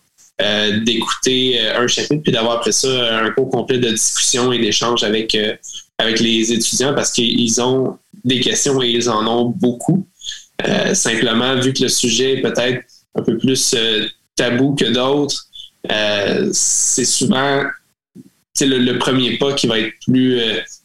d'écouter 0.83 1.57
un 1.59 1.87
chapitre 1.87 2.21
puis 2.23 2.31
d'avoir 2.33 2.57
après 2.57 2.73
ça 2.73 3.19
un 3.19 3.29
cours 3.29 3.49
complet 3.49 3.77
de 3.77 3.91
discussion 3.91 4.51
et 4.51 4.59
d'échange 4.59 5.03
avec, 5.03 5.37
avec 5.97 6.19
les 6.19 6.51
étudiants 6.51 6.93
parce 6.93 7.11
qu'ils 7.11 7.61
ont 7.61 7.97
des 8.25 8.41
questions 8.41 8.81
et 8.81 8.89
ils 8.89 9.09
en 9.09 9.25
ont 9.25 9.45
beaucoup. 9.45 10.05
simplement, 10.93 11.55
vu 11.61 11.71
que 11.71 11.83
le 11.83 11.87
sujet 11.87 12.33
est 12.33 12.41
peut-être 12.41 12.83
un 13.15 13.21
peu 13.21 13.37
plus 13.37 13.73
euh, 13.73 14.07
tabou 14.35 14.75
que 14.75 14.85
d'autres. 14.85 15.45
Euh, 15.91 16.49
c'est 16.53 17.05
souvent 17.05 17.63
c'est 18.53 18.67
le, 18.67 18.99
premier 18.99 19.37
pas 19.37 19.53
qui 19.53 19.65
va 19.65 19.79
être 19.79 19.93
plus 20.05 20.39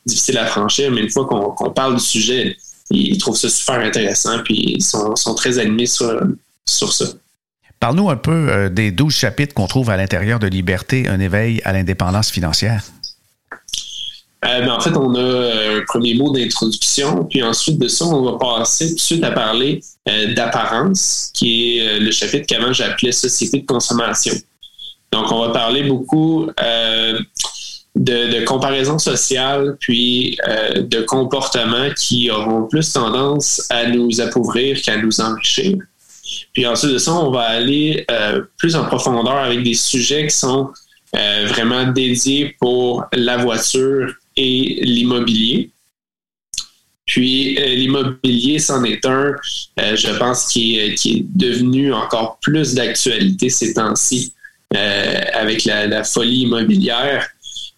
difficile 0.06 0.38
à 0.38 0.46
franchir, 0.46 0.90
mais 0.90 1.02
une 1.02 1.10
fois 1.10 1.26
qu'on 1.26 1.70
parle 1.70 1.96
du 1.96 2.02
sujet, 2.02 2.56
ils 2.90 3.18
trouvent 3.18 3.36
ça 3.36 3.50
super 3.50 3.80
intéressant, 3.80 4.42
puis 4.42 4.76
ils 4.78 4.82
sont, 4.82 5.34
très 5.36 5.58
animés 5.58 5.84
sur, 5.84 6.18
sur 6.64 6.94
ça. 6.94 7.04
Parle-nous 7.78 8.08
un 8.08 8.16
peu 8.16 8.70
des 8.70 8.90
douze 8.90 9.14
chapitres 9.14 9.52
qu'on 9.52 9.66
trouve 9.66 9.90
à 9.90 9.98
l'intérieur 9.98 10.38
de 10.38 10.46
Liberté, 10.46 11.08
un 11.08 11.20
éveil 11.20 11.60
à 11.64 11.74
l'indépendance 11.74 12.30
financière. 12.30 12.82
Euh, 14.44 14.68
en 14.68 14.80
fait, 14.80 14.96
on 14.96 15.14
a 15.16 15.18
euh, 15.18 15.80
un 15.80 15.84
premier 15.84 16.14
mot 16.14 16.32
d'introduction, 16.32 17.24
puis 17.24 17.42
ensuite 17.42 17.78
de 17.78 17.88
ça, 17.88 18.04
on 18.04 18.22
va 18.22 18.38
passer 18.38 18.90
tout 18.90 18.94
de 18.94 19.00
suite 19.00 19.24
à 19.24 19.32
parler 19.32 19.80
euh, 20.08 20.32
d'apparence, 20.34 21.30
qui 21.34 21.78
est 21.78 21.98
le 21.98 22.10
chapitre 22.12 22.46
qu'avant 22.46 22.72
j'appelais 22.72 23.10
société 23.10 23.60
de 23.60 23.66
consommation. 23.66 24.34
Donc, 25.10 25.32
on 25.32 25.40
va 25.40 25.52
parler 25.52 25.84
beaucoup 25.84 26.50
de, 27.96 28.44
comparaison 28.44 28.98
sociale, 28.98 29.76
puis 29.80 30.38
de 30.76 31.00
comportements 31.00 31.88
qui 31.96 32.30
auront 32.30 32.68
plus 32.68 32.92
tendance 32.92 33.66
à 33.70 33.86
nous 33.86 34.20
appauvrir 34.20 34.80
qu'à 34.82 34.98
nous 34.98 35.20
enrichir. 35.20 35.78
Puis 36.52 36.66
ensuite 36.66 36.92
de 36.92 36.98
ça, 36.98 37.14
on 37.14 37.30
va 37.30 37.44
aller 37.44 38.06
plus 38.58 38.76
en 38.76 38.84
profondeur 38.84 39.38
avec 39.38 39.62
des 39.62 39.74
sujets 39.74 40.26
qui 40.26 40.36
sont 40.36 40.68
vraiment 41.14 41.86
dédiés 41.86 42.54
pour 42.60 43.06
la 43.14 43.38
voiture 43.38 44.14
et 44.38 44.80
l'immobilier. 44.84 45.70
Puis 47.06 47.58
euh, 47.58 47.74
l'immobilier, 47.74 48.58
c'en 48.58 48.84
est 48.84 49.04
un, 49.04 49.34
euh, 49.80 49.96
je 49.96 50.16
pense, 50.18 50.46
qui 50.46 50.78
est, 50.78 50.94
qui 50.94 51.18
est, 51.18 51.24
devenu 51.34 51.92
encore 51.92 52.38
plus 52.40 52.74
d'actualité 52.74 53.48
ces 53.48 53.74
temps-ci 53.74 54.32
euh, 54.76 55.20
avec 55.32 55.64
la, 55.64 56.04
folie 56.04 56.42
immobilière, 56.42 57.26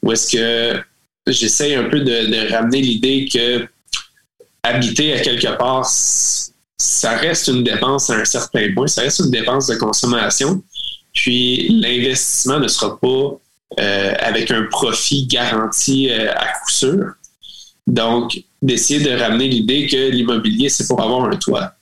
où 0.02 0.12
est-ce 0.12 0.36
que 0.36 0.82
j'essaye 1.28 1.74
un 1.74 1.84
peu 1.84 2.00
de, 2.00 2.52
ramener 2.52 2.82
l'idée 2.82 3.28
que 3.32 3.66
habiter 4.62 5.14
à 5.14 5.20
quelque 5.20 5.56
part, 5.56 5.86
ça 5.86 7.16
reste 7.16 7.46
une 7.48 7.62
dépense 7.62 8.10
à 8.10 8.16
un 8.16 8.24
certain 8.24 8.72
point, 8.74 8.88
ça 8.88 9.02
reste 9.02 9.20
une 9.20 9.30
dépense 9.30 9.68
de 9.68 9.76
consommation. 9.76 10.62
Puis 11.14 11.68
l'investissement 11.68 12.58
ne 12.58 12.68
sera 12.68 12.98
pas 13.00 13.06
euh, 13.06 13.38
avec 13.78 14.50
un 14.50 14.64
profit 14.64 15.26
garanti 15.26 16.10
euh, 16.10 16.32
à 16.32 16.46
coup 16.46 16.70
sûr. 16.70 17.12
Donc, 17.86 18.42
d'essayer 18.62 19.00
de 19.00 19.18
ramener 19.18 19.48
l'idée 19.48 19.86
que 19.86 20.10
l'immobilier, 20.10 20.68
c'est 20.68 20.86
pour 20.86 21.00
avoir 21.00 21.24
un 21.24 21.36
toit. 21.36 21.72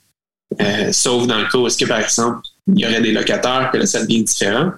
Euh, 0.60 0.92
sauf 0.92 1.26
dans 1.26 1.38
le 1.38 1.46
cas 1.46 1.58
où 1.58 1.66
est-ce 1.66 1.78
que, 1.78 1.84
par 1.84 2.00
exemple, 2.00 2.40
il 2.68 2.80
y 2.80 2.86
aurait 2.86 3.00
des 3.00 3.12
locataires, 3.12 3.70
que 3.72 3.78
là, 3.78 3.86
ça 3.86 4.02
devient 4.02 4.22
différent. 4.22 4.72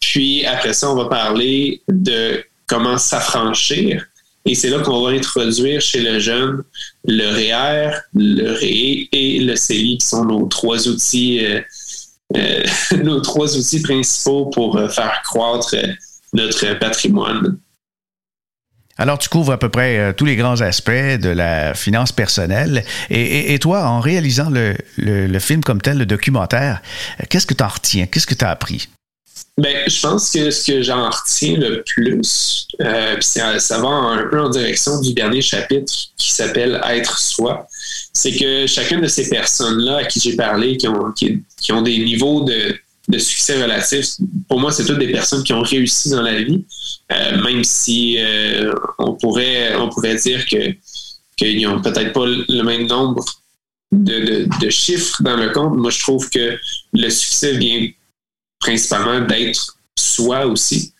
puis 0.00 0.44
après 0.46 0.72
ça, 0.72 0.90
on 0.90 0.96
va 0.96 1.06
parler 1.06 1.82
de 1.88 2.42
comment 2.66 2.98
s'affranchir. 2.98 4.06
Et 4.46 4.54
c'est 4.54 4.70
là 4.70 4.78
qu'on 4.78 5.02
va 5.02 5.10
introduire 5.10 5.80
chez 5.80 6.00
le 6.00 6.20
jeune 6.20 6.62
le 7.04 7.28
REER, 7.28 7.98
le 8.14 8.52
RE 8.52 9.08
et 9.12 9.40
le 9.40 9.56
CELI, 9.56 9.98
qui 9.98 10.06
sont 10.06 10.24
nos 10.24 10.46
trois 10.46 10.88
outils 10.88 11.44
euh, 11.44 11.60
nos 13.02 13.20
trois 13.20 13.56
outils 13.56 13.80
principaux 13.80 14.46
pour 14.46 14.76
euh, 14.76 14.88
faire 14.88 15.20
croître 15.24 15.74
euh, 15.74 15.92
notre 16.32 16.78
patrimoine. 16.78 17.58
Alors, 18.98 19.18
tu 19.18 19.28
couvres 19.28 19.52
à 19.52 19.58
peu 19.58 19.68
près 19.68 20.14
tous 20.14 20.24
les 20.24 20.36
grands 20.36 20.62
aspects 20.62 20.90
de 20.90 21.28
la 21.28 21.74
finance 21.74 22.12
personnelle. 22.12 22.82
Et, 23.10 23.58
toi, 23.58 23.84
en 23.84 24.00
réalisant 24.00 24.48
le, 24.50 25.38
film 25.38 25.62
comme 25.62 25.82
tel, 25.82 25.98
le 25.98 26.06
documentaire, 26.06 26.80
qu'est-ce 27.28 27.46
que 27.46 27.52
tu 27.52 27.62
en 27.62 27.68
retiens? 27.68 28.06
Qu'est-ce 28.06 28.26
que 28.26 28.34
tu 28.34 28.46
as 28.46 28.48
appris? 28.48 28.88
Ben, 29.58 29.86
je 29.86 30.00
pense 30.00 30.30
que 30.30 30.50
ce 30.50 30.72
que 30.72 30.80
j'en 30.80 31.10
retiens 31.10 31.58
le 31.58 31.84
plus, 31.86 32.68
ça, 33.20 33.58
ça, 33.58 33.78
va 33.80 33.88
un 33.88 34.28
peu 34.30 34.40
en 34.40 34.48
direction 34.48 34.98
du 35.02 35.12
dernier 35.12 35.42
chapitre 35.42 35.92
qui 36.16 36.32
s'appelle 36.32 36.80
Être 36.88 37.18
soi 37.18 37.68
c'est 38.12 38.32
que 38.32 38.66
chacune 38.66 39.00
de 39.00 39.06
ces 39.06 39.28
personnes-là 39.28 39.98
à 39.98 40.04
qui 40.04 40.20
j'ai 40.20 40.36
parlé, 40.36 40.76
qui 40.76 40.88
ont, 40.88 41.12
qui, 41.12 41.72
ont 41.72 41.82
des 41.82 41.98
niveaux 41.98 42.44
de, 42.44 43.18
succès 43.18 43.62
relatifs, 43.62 44.16
pour 44.48 44.58
moi, 44.60 44.72
c'est 44.72 44.84
toutes 44.84 44.98
des 44.98 45.12
personnes 45.12 45.42
qui 45.44 45.52
ont 45.52 45.62
réussi 45.62 46.10
dans 46.10 46.22
la 46.22 46.42
vie, 46.42 46.64
euh, 47.12 47.42
même 47.42 47.62
si 47.62 48.16
euh, 48.18 48.72
on, 48.98 49.14
pourrait, 49.14 49.76
on 49.76 49.88
pourrait 49.88 50.16
dire 50.16 50.44
qu'ils 50.44 51.62
n'ont 51.62 51.80
peut-être 51.80 52.12
pas 52.12 52.26
le 52.26 52.62
même 52.62 52.86
nombre 52.86 53.24
de, 53.92 54.70
chiffres 54.70 55.22
dans 55.22 55.36
le 55.36 55.50
compte. 55.50 55.76
Moi, 55.76 55.90
je 55.90 56.00
trouve 56.00 56.28
que 56.30 56.58
le 56.92 57.10
succès 57.10 57.56
vient 57.56 57.88
principalement 58.58 59.20
d'être 59.20 59.78
soi 59.98 60.46
aussi. 60.46 60.92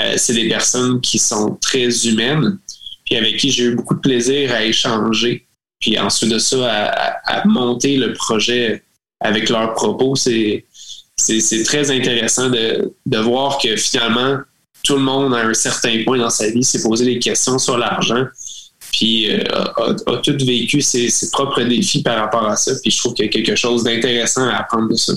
Euh, 0.00 0.14
c'est 0.16 0.34
des 0.34 0.48
personnes 0.48 1.00
qui 1.00 1.18
sont 1.18 1.56
très 1.60 2.06
humaines, 2.06 2.58
puis 3.04 3.16
avec 3.16 3.36
qui 3.38 3.50
j'ai 3.50 3.64
eu 3.64 3.74
beaucoup 3.74 3.94
de 3.94 4.00
plaisir 4.00 4.52
à 4.52 4.64
échanger 4.64 5.46
puis 5.80 5.98
ensuite 5.98 6.30
de 6.30 6.38
ça, 6.38 6.92
à, 7.24 7.46
monter 7.46 7.96
le 7.96 8.12
projet 8.12 8.82
avec 9.20 9.48
leurs 9.48 9.74
propos, 9.74 10.14
c'est, 10.14 10.66
c'est, 11.16 11.62
très 11.64 11.90
intéressant 11.90 12.50
de, 12.50 12.92
de 13.06 13.18
voir 13.18 13.58
que 13.58 13.76
finalement, 13.76 14.38
tout 14.82 14.94
le 14.94 15.02
monde, 15.02 15.34
à 15.34 15.38
un 15.38 15.54
certain 15.54 16.02
point 16.04 16.18
dans 16.18 16.30
sa 16.30 16.50
vie, 16.50 16.64
s'est 16.64 16.82
posé 16.82 17.04
des 17.04 17.18
questions 17.18 17.58
sur 17.58 17.78
l'argent, 17.78 18.24
puis 18.92 19.30
euh, 19.30 19.42
a, 19.52 19.90
a, 20.06 20.16
tout 20.18 20.36
vécu 20.44 20.80
ses, 20.80 21.08
ses, 21.10 21.30
propres 21.30 21.62
défis 21.62 22.02
par 22.02 22.18
rapport 22.18 22.46
à 22.46 22.56
ça. 22.56 22.72
Puis 22.82 22.90
je 22.90 22.98
trouve 22.98 23.14
qu'il 23.14 23.26
y 23.26 23.28
a 23.28 23.32
quelque 23.32 23.56
chose 23.56 23.84
d'intéressant 23.84 24.48
à 24.48 24.56
apprendre 24.56 24.88
de 24.88 24.96
ça. 24.96 25.12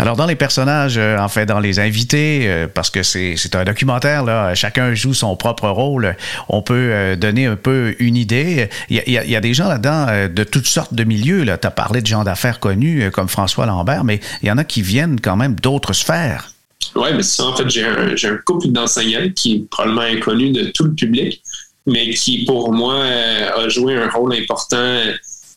Alors, 0.00 0.16
dans 0.16 0.24
les 0.24 0.34
personnages, 0.34 0.96
euh, 0.96 1.18
en 1.18 1.28
fait, 1.28 1.44
dans 1.44 1.60
les 1.60 1.78
invités, 1.78 2.44
euh, 2.44 2.66
parce 2.72 2.88
que 2.88 3.02
c'est 3.02 3.54
un 3.54 3.64
documentaire, 3.64 4.24
là, 4.24 4.54
chacun 4.54 4.94
joue 4.94 5.12
son 5.12 5.36
propre 5.36 5.68
rôle, 5.68 6.16
on 6.48 6.62
peut 6.62 6.74
euh, 6.74 7.16
donner 7.16 7.44
un 7.44 7.56
peu 7.56 7.94
une 7.98 8.16
idée. 8.16 8.70
Il 8.88 9.02
y 9.06 9.36
a, 9.36 9.40
des 9.42 9.52
gens 9.52 9.68
là-dedans 9.68 10.06
de 10.34 10.42
toutes 10.42 10.66
sortes 10.66 10.94
de 10.94 11.04
milieux. 11.04 11.44
Tu 11.44 11.66
as 11.66 11.70
parlé 11.70 12.00
de 12.00 12.06
gens 12.06 12.24
d'affaires 12.24 12.60
connus 12.60 13.10
comme 13.10 13.28
François 13.28 13.66
Lambert, 13.66 14.04
mais 14.04 14.20
il 14.42 14.48
y 14.48 14.50
en 14.50 14.56
a 14.56 14.64
qui 14.64 14.80
viennent 14.80 15.20
quand 15.20 15.36
même 15.36 15.56
d'autres 15.56 15.92
sphères. 15.92 16.50
Oui, 16.96 17.10
mais 17.14 17.22
ça, 17.22 17.44
en 17.44 17.54
fait, 17.54 17.68
j'ai 17.68 17.84
un, 17.84 18.14
un, 18.14 18.36
couple 18.46 18.68
d'enseignants 18.68 19.28
qui 19.36 19.56
est 19.56 19.70
probablement 19.70 20.00
inconnu 20.00 20.50
de 20.50 20.70
tout 20.74 20.84
le 20.84 20.94
public, 20.94 21.42
mais 21.86 22.08
qui, 22.14 22.46
pour 22.46 22.72
moi, 22.72 23.04
a 23.04 23.68
joué 23.68 23.98
un 23.98 24.08
rôle 24.08 24.34
important 24.34 24.98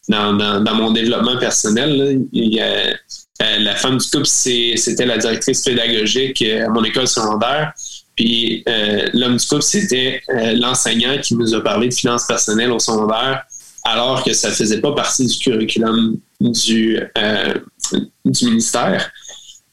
dans, 0.10 0.34
dans, 0.34 0.76
mon 0.76 0.92
développement 0.92 1.38
personnel. 1.38 2.20
Il 2.34 2.54
y 2.54 2.60
a 2.60 2.94
euh, 3.42 3.60
la 3.60 3.76
femme 3.76 3.98
du 3.98 4.08
couple, 4.08 4.26
c'était 4.26 5.06
la 5.06 5.18
directrice 5.18 5.64
pédagogique 5.64 6.42
euh, 6.44 6.68
à 6.68 6.70
mon 6.70 6.84
école 6.84 7.08
secondaire. 7.08 7.74
Puis 8.16 8.64
euh, 8.68 9.08
l'homme 9.14 9.38
du 9.38 9.46
couple, 9.46 9.64
c'était 9.64 10.22
l'enseignant 10.28 11.18
qui 11.20 11.36
nous 11.36 11.54
a 11.56 11.64
parlé 11.64 11.90
de 11.90 11.94
finances 11.94 12.28
personnelles 12.28 12.72
au 12.72 12.80
secondaire, 12.80 13.44
alors 13.84 14.24
que 14.24 14.34
ça 14.34 14.50
ne 14.50 14.54
faisait 14.54 14.82
pas 14.82 14.94
partie 14.94 15.26
du 15.26 15.40
curriculum 15.40 16.18
du, 16.40 17.00
du 18.26 18.46
ministère. 18.46 19.12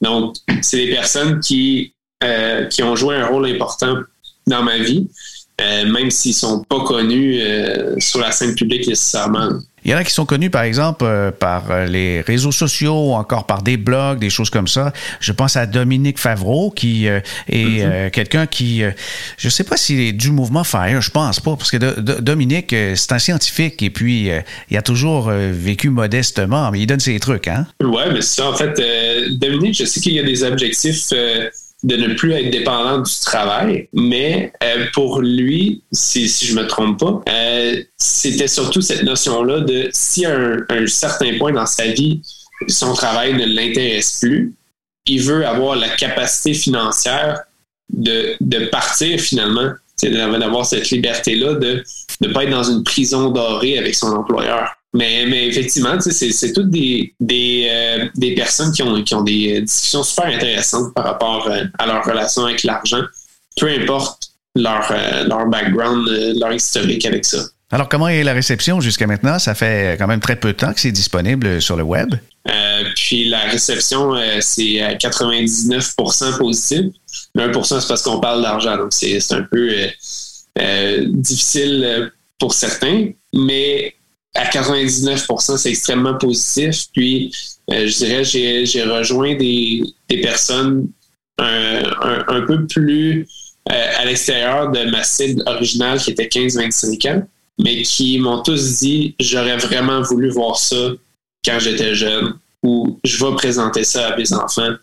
Donc, 0.01 0.37
c'est 0.63 0.87
des 0.87 0.91
personnes 0.93 1.41
qui, 1.41 1.93
qui 2.71 2.83
ont 2.83 2.97
joué 2.97 3.17
un 3.17 3.27
rôle 3.27 3.47
important 3.47 3.97
dans 4.47 4.63
ma 4.63 4.79
vie, 4.79 5.11
même 5.87 6.11
s'ils 6.11 6.33
ne 6.33 6.37
sont 6.37 6.65
pas 6.69 6.81
connus 6.85 7.41
sur 7.99 8.21
la 8.21 8.33
scène 8.33 8.55
publique 8.55 8.87
nécessairement. 8.87 9.51
Il 9.85 9.91
y 9.91 9.95
en 9.95 9.99
a 9.99 10.05
qui 10.05 10.13
sont 10.13 10.27
connus, 10.27 10.51
par 10.51 10.63
exemple, 10.63 11.05
euh, 11.05 11.31
par 11.31 11.71
euh, 11.71 11.87
les 11.87 12.21
réseaux 12.21 12.53
sociaux, 12.53 13.11
ou 13.11 13.13
encore 13.13 13.47
par 13.47 13.63
des 13.63 13.77
blogs, 13.77 14.19
des 14.19 14.29
choses 14.29 14.51
comme 14.51 14.69
ça. 14.69 14.93
Je 15.21 15.33
pense 15.33 15.57
à 15.57 15.67
Dominique 15.67 16.19
Favreau, 16.19 16.71
qui 16.71 17.09
euh, 17.09 17.21
est 17.49 17.65
mm-hmm. 17.65 18.11
quelqu'un 18.11 18.47
qui, 18.47 18.81
je 18.81 19.47
ne 19.47 19.51
sais 19.51 19.65
pas 19.65 19.77
s'il 19.77 20.01
est 20.01 20.13
du 20.13 20.31
mouvement 20.31 20.65
FIRE, 20.65 21.01
je 21.01 21.11
pense 21.11 21.41
pas, 21.41 21.57
parce 21.57 21.71
que 21.71 21.79
Dominique, 22.21 22.75
c'est 22.95 23.13
un 23.13 23.19
scientifique 23.19 23.83
et 23.83 23.91
puis 23.91 24.31
il 24.71 24.77
a 24.77 24.83
toujours 24.83 25.31
vécu 25.31 25.91
modestement, 25.91 26.71
mais 26.71 26.81
il 26.81 26.87
donne 26.87 27.01
ses 27.01 27.19
trucs, 27.21 27.49
hein? 27.49 27.67
Oui, 27.83 28.03
mais 28.13 28.21
c'est 28.21 28.41
ça. 28.41 28.51
En 28.51 28.55
fait, 28.55 28.81
Dominique, 29.39 29.77
je 29.77 29.85
sais 29.85 30.01
qu'il 30.01 30.15
y 30.15 30.19
a 30.19 30.23
des 30.23 30.43
objectifs 30.43 31.13
de 31.83 31.97
ne 31.97 32.15
plus 32.15 32.33
être 32.33 32.51
dépendant 32.51 32.99
du 32.99 33.13
travail. 33.25 33.89
Mais 33.93 34.53
euh, 34.63 34.87
pour 34.93 35.21
lui, 35.21 35.83
si, 35.93 36.29
si 36.29 36.47
je 36.47 36.55
me 36.55 36.67
trompe 36.67 37.01
pas, 37.01 37.23
euh, 37.29 37.83
c'était 37.97 38.49
surtout 38.49 38.81
cette 38.81 39.03
notion-là 39.03 39.61
de 39.61 39.89
si 39.93 40.27
à 40.27 40.37
un, 40.69 40.87
certain 40.87 41.39
point 41.39 41.53
dans 41.53 41.67
sa 41.67 41.87
vie, 41.87 42.23
son 42.69 42.93
travail 42.93 43.35
ne 43.35 43.47
l'intéresse 43.47 44.21
plus, 44.21 44.55
il 45.07 45.23
veut 45.23 45.47
avoir 45.47 45.77
la 45.77 45.89
capacité 45.89 46.53
financière 46.53 47.41
de, 47.91 48.37
de 48.41 48.67
partir 48.67 49.19
finalement, 49.19 49.73
d'avoir 50.03 50.67
cette 50.67 50.91
liberté-là 50.91 51.55
de 51.55 51.83
ne 52.21 52.29
pas 52.29 52.45
être 52.45 52.51
dans 52.51 52.63
une 52.63 52.85
prison 52.85 53.31
dorée 53.31 53.79
avec 53.79 53.95
son 53.95 54.09
employeur. 54.09 54.80
Mais, 54.93 55.25
mais 55.27 55.47
effectivement, 55.47 56.01
c'est 56.01 56.53
toutes 56.53 56.71
des, 56.71 57.15
des, 57.21 57.69
euh, 57.71 58.09
des, 58.17 58.35
personnes 58.35 58.73
qui 58.73 58.83
ont, 58.83 59.03
qui 59.05 59.15
ont 59.15 59.23
des 59.23 59.61
discussions 59.61 60.03
super 60.03 60.27
intéressantes 60.27 60.93
par 60.95 61.05
rapport 61.05 61.47
euh, 61.47 61.65
à 61.79 61.87
leur 61.87 62.05
relation 62.05 62.45
avec 62.45 62.65
l'argent, 62.65 63.03
peu 63.57 63.69
importe 63.69 64.33
leur, 64.57 64.91
euh, 64.91 65.25
leur 65.25 65.47
background, 65.47 66.09
leur 66.41 66.53
historique 66.53 67.07
avec 67.07 67.25
ça. 67.25 67.39
Alors, 67.71 67.89
comment 67.89 68.09
est 68.09 68.25
la 68.25 68.33
réception 68.33 68.81
jusqu'à 68.81 69.07
maintenant? 69.07 69.39
Ça 69.39 69.55
fait 69.55 69.97
quand 69.97 70.09
même 70.09 70.19
très 70.19 70.35
peu 70.35 70.49
de 70.49 70.59
temps 70.59 70.73
que 70.73 70.81
c'est 70.81 70.91
disponible 70.91 71.63
sur 71.63 71.77
le 71.77 71.85
web. 71.85 72.13
puis 72.97 73.29
la 73.29 73.43
réception, 73.43 74.15
c'est 74.41 74.81
à 74.81 74.97
99 74.97 75.95
positif. 76.37 76.81
Le 77.37 77.53
1% 77.53 77.81
c'est 77.81 77.87
parce 77.87 78.03
qu'on 78.03 78.19
parle 78.19 78.43
d'argent. 78.43 78.77
Donc, 78.77 78.93
c'est 78.93 79.21
un 79.31 79.43
peu 79.43 79.73
difficile 81.15 82.11
pour 82.41 82.55
certains. 82.55 83.11
Mais 83.33 83.95
à 84.35 84.47
99% 84.47 85.57
c'est 85.57 85.71
extrêmement 85.71 86.17
positif. 86.17 86.87
Puis, 86.93 87.33
je 87.69 87.97
dirais, 87.97 88.25
j'ai 88.65 88.83
rejoint 88.83 89.35
des, 89.35 89.83
personnes 90.23 90.89
un, 91.39 92.43
peu 92.47 92.67
plus 92.67 93.27
à 93.67 94.05
l'extérieur 94.05 94.71
de 94.71 94.91
ma 94.91 95.03
cible 95.05 95.43
originale 95.47 96.01
qui 96.01 96.11
était 96.11 96.27
15-25 96.27 97.13
ans 97.13 97.27
mais 97.63 97.83
qui 97.83 98.19
m'ont 98.19 98.43
tous 98.43 98.79
dit 98.81 99.15
j'aurais 99.21 99.57
vraiment 99.57 100.03
voulu 100.03 100.31
voir 100.31 100.59
ça 100.59 100.93
quand 101.45 101.59
j'étais 101.59 101.95
jeune 101.95 102.35
ou 102.63 102.99
je 103.05 103.25
vais 103.25 103.35
présenter 103.35 103.85
ça 103.85 104.09
à 104.09 104.17
mes 104.17 104.33
enfants. 104.33 104.75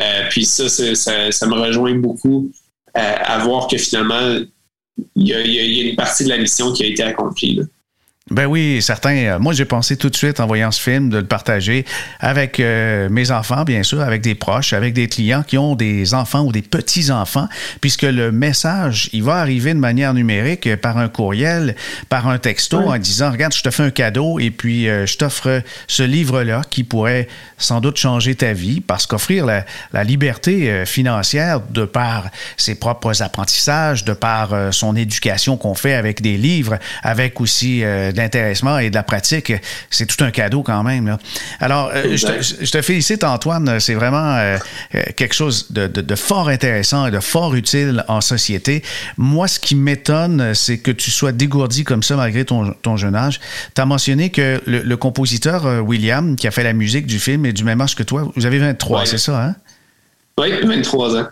Euh, 0.00 0.22
puis 0.30 0.44
ça, 0.44 0.68
ça, 0.68 1.46
me 1.46 1.54
rejoint 1.54 1.94
beaucoup 1.94 2.50
euh, 2.96 3.14
à 3.18 3.38
voir 3.38 3.68
que 3.68 3.78
finalement, 3.78 4.38
il 5.16 5.26
y, 5.26 5.32
a, 5.32 5.88
une 5.90 5.96
partie 5.96 6.24
de 6.24 6.28
la 6.28 6.38
mission 6.38 6.72
qui 6.72 6.84
a 6.84 6.86
été 6.86 7.02
accomplie. 7.02 7.60
Ben 8.30 8.44
oui, 8.44 8.82
certains. 8.82 9.16
Euh, 9.16 9.38
moi, 9.38 9.54
j'ai 9.54 9.64
pensé 9.64 9.96
tout 9.96 10.10
de 10.10 10.16
suite 10.16 10.38
en 10.38 10.46
voyant 10.46 10.70
ce 10.70 10.80
film 10.80 11.08
de 11.08 11.16
le 11.18 11.24
partager 11.24 11.86
avec 12.20 12.60
euh, 12.60 13.08
mes 13.08 13.30
enfants, 13.30 13.64
bien 13.64 13.82
sûr, 13.82 14.02
avec 14.02 14.20
des 14.20 14.34
proches, 14.34 14.74
avec 14.74 14.92
des 14.92 15.08
clients 15.08 15.42
qui 15.42 15.56
ont 15.56 15.74
des 15.74 16.12
enfants 16.12 16.42
ou 16.42 16.52
des 16.52 16.60
petits-enfants, 16.60 17.48
puisque 17.80 18.02
le 18.02 18.30
message, 18.30 19.08
il 19.14 19.22
va 19.22 19.36
arriver 19.36 19.72
de 19.72 19.78
manière 19.78 20.12
numérique 20.12 20.76
par 20.76 20.98
un 20.98 21.08
courriel, 21.08 21.74
par 22.10 22.28
un 22.28 22.38
texto, 22.38 22.78
en 22.78 22.98
disant, 22.98 23.30
regarde, 23.30 23.54
je 23.54 23.62
te 23.62 23.70
fais 23.70 23.84
un 23.84 23.90
cadeau 23.90 24.38
et 24.38 24.50
puis 24.50 24.88
euh, 24.88 25.06
je 25.06 25.16
t'offre 25.16 25.62
ce 25.86 26.02
livre-là 26.02 26.60
qui 26.68 26.84
pourrait 26.84 27.28
sans 27.56 27.80
doute 27.80 27.96
changer 27.96 28.34
ta 28.34 28.52
vie, 28.52 28.80
parce 28.80 29.06
qu'offrir 29.06 29.46
la, 29.46 29.64
la, 29.92 30.04
liberté 30.04 30.84
financière 30.86 31.60
de 31.60 31.84
par 31.84 32.28
ses 32.56 32.76
propres 32.76 33.22
apprentissages, 33.22 34.04
de 34.04 34.12
par 34.12 34.72
son 34.72 34.94
éducation 34.94 35.56
qu'on 35.56 35.74
fait 35.74 35.94
avec 35.94 36.22
des 36.22 36.36
livres, 36.36 36.78
avec 37.02 37.40
aussi 37.40 37.82
l'intéressement 38.18 38.78
et 38.78 38.90
de 38.90 38.94
la 38.94 39.02
pratique, 39.02 39.52
c'est 39.90 40.06
tout 40.06 40.22
un 40.22 40.30
cadeau 40.30 40.62
quand 40.62 40.82
même. 40.82 41.16
Alors, 41.60 41.90
euh, 41.94 42.16
je, 42.16 42.70
te, 42.70 42.82
félicite, 42.82 43.24
Antoine. 43.24 43.80
C'est 43.80 43.94
vraiment 43.94 44.36
euh, 44.36 44.58
euh, 44.94 45.02
quelque 45.16 45.34
chose 45.34 45.70
de, 45.70 46.14
fort 46.14 46.48
intéressant 46.48 47.06
et 47.06 47.10
de 47.10 47.20
fort 47.20 47.54
utile 47.54 48.04
en 48.08 48.20
société. 48.20 48.82
Moi, 49.16 49.48
ce 49.48 49.58
qui 49.58 49.74
m'étonne, 49.74 50.54
c'est 50.54 50.78
que 50.78 50.90
tu 50.90 51.10
sois 51.10 51.32
dégourdi 51.32 51.84
comme 51.84 52.02
ça 52.02 52.16
malgré 52.16 52.44
ton, 52.44 52.96
jeune 52.96 53.14
âge. 53.14 53.40
Tu 53.74 53.80
as 53.80 53.86
mentionné 53.86 54.30
que 54.30 54.60
le, 54.66 54.96
compositeur 54.96 55.84
William, 55.86 56.36
qui 56.36 56.48
a 56.48 56.50
fait 56.50 56.64
la 56.64 56.72
musique 56.72 57.06
du 57.06 57.18
film, 57.18 57.46
est 57.46 57.52
du 57.52 57.64
même 57.64 57.80
âge 57.80 57.94
que 57.94 58.02
toi. 58.02 58.30
Vous 58.34 58.46
avez 58.46 58.58
23, 58.58 59.06
c'est 59.06 59.18
ça, 59.18 59.42
hein? 59.42 59.54
Oui, 60.38 60.52
23 60.62 61.16
ans. 61.16 61.26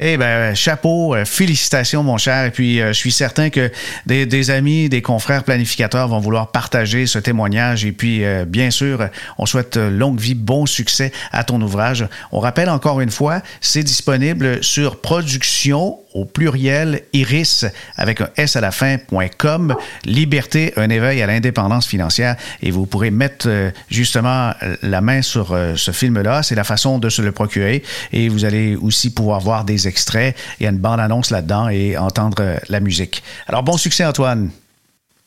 Eh 0.00 0.16
bien, 0.16 0.54
chapeau, 0.54 1.16
euh, 1.16 1.24
félicitations, 1.24 2.04
mon 2.04 2.18
cher. 2.18 2.44
Et 2.44 2.52
puis, 2.52 2.80
euh, 2.80 2.88
je 2.88 2.92
suis 2.92 3.10
certain 3.10 3.50
que 3.50 3.68
des, 4.06 4.50
amis, 4.50 4.88
des 4.88 5.02
confrères 5.02 5.42
planificateurs 5.42 6.06
vont 6.06 6.20
vouloir 6.20 6.52
partager 6.52 7.06
ce 7.08 7.18
témoignage. 7.18 7.84
Et 7.84 7.90
puis, 7.90 8.24
euh, 8.24 8.44
bien 8.44 8.70
sûr, 8.70 9.08
on 9.38 9.46
souhaite 9.46 9.76
longue 9.76 10.20
vie, 10.20 10.36
bon 10.36 10.66
succès 10.66 11.10
à 11.32 11.42
ton 11.42 11.60
ouvrage. 11.60 12.06
On 12.30 12.38
rappelle 12.38 12.70
encore 12.70 13.00
une 13.00 13.10
fois, 13.10 13.42
c'est 13.60 13.82
disponible 13.82 14.62
sur 14.62 15.00
production 15.00 15.98
au 16.20 16.24
pluriel 16.24 17.02
iris 17.12 17.64
avec 17.96 18.20
un 18.20 18.28
S 18.36 18.56
à 18.56 18.60
la 18.60 18.70
fin.com. 18.70 19.74
Liberté, 20.04 20.72
un 20.76 20.90
éveil 20.90 21.22
à 21.22 21.26
l'indépendance 21.26 21.86
financière. 21.86 22.36
Et 22.62 22.70
vous 22.70 22.86
pourrez 22.86 23.10
mettre 23.10 23.48
justement 23.90 24.52
la 24.82 25.00
main 25.00 25.22
sur 25.22 25.56
ce 25.76 25.90
film-là. 25.90 26.42
C'est 26.42 26.54
la 26.54 26.64
façon 26.64 26.98
de 26.98 27.08
se 27.08 27.22
le 27.22 27.32
procurer. 27.32 27.82
Et 28.12 28.28
vous 28.28 28.44
allez 28.44 28.76
aussi 28.76 29.10
pouvoir 29.10 29.40
voir 29.40 29.64
des 29.64 29.88
extraits. 29.88 30.36
Il 30.60 30.64
y 30.64 30.66
a 30.66 30.70
une 30.70 30.78
bande-annonce 30.78 31.30
là-dedans 31.30 31.68
et 31.68 31.96
entendre 31.96 32.38
euh, 32.40 32.56
la 32.68 32.80
musique. 32.80 33.22
Alors, 33.46 33.62
bon 33.62 33.76
succès, 33.76 34.04
Antoine. 34.04 34.50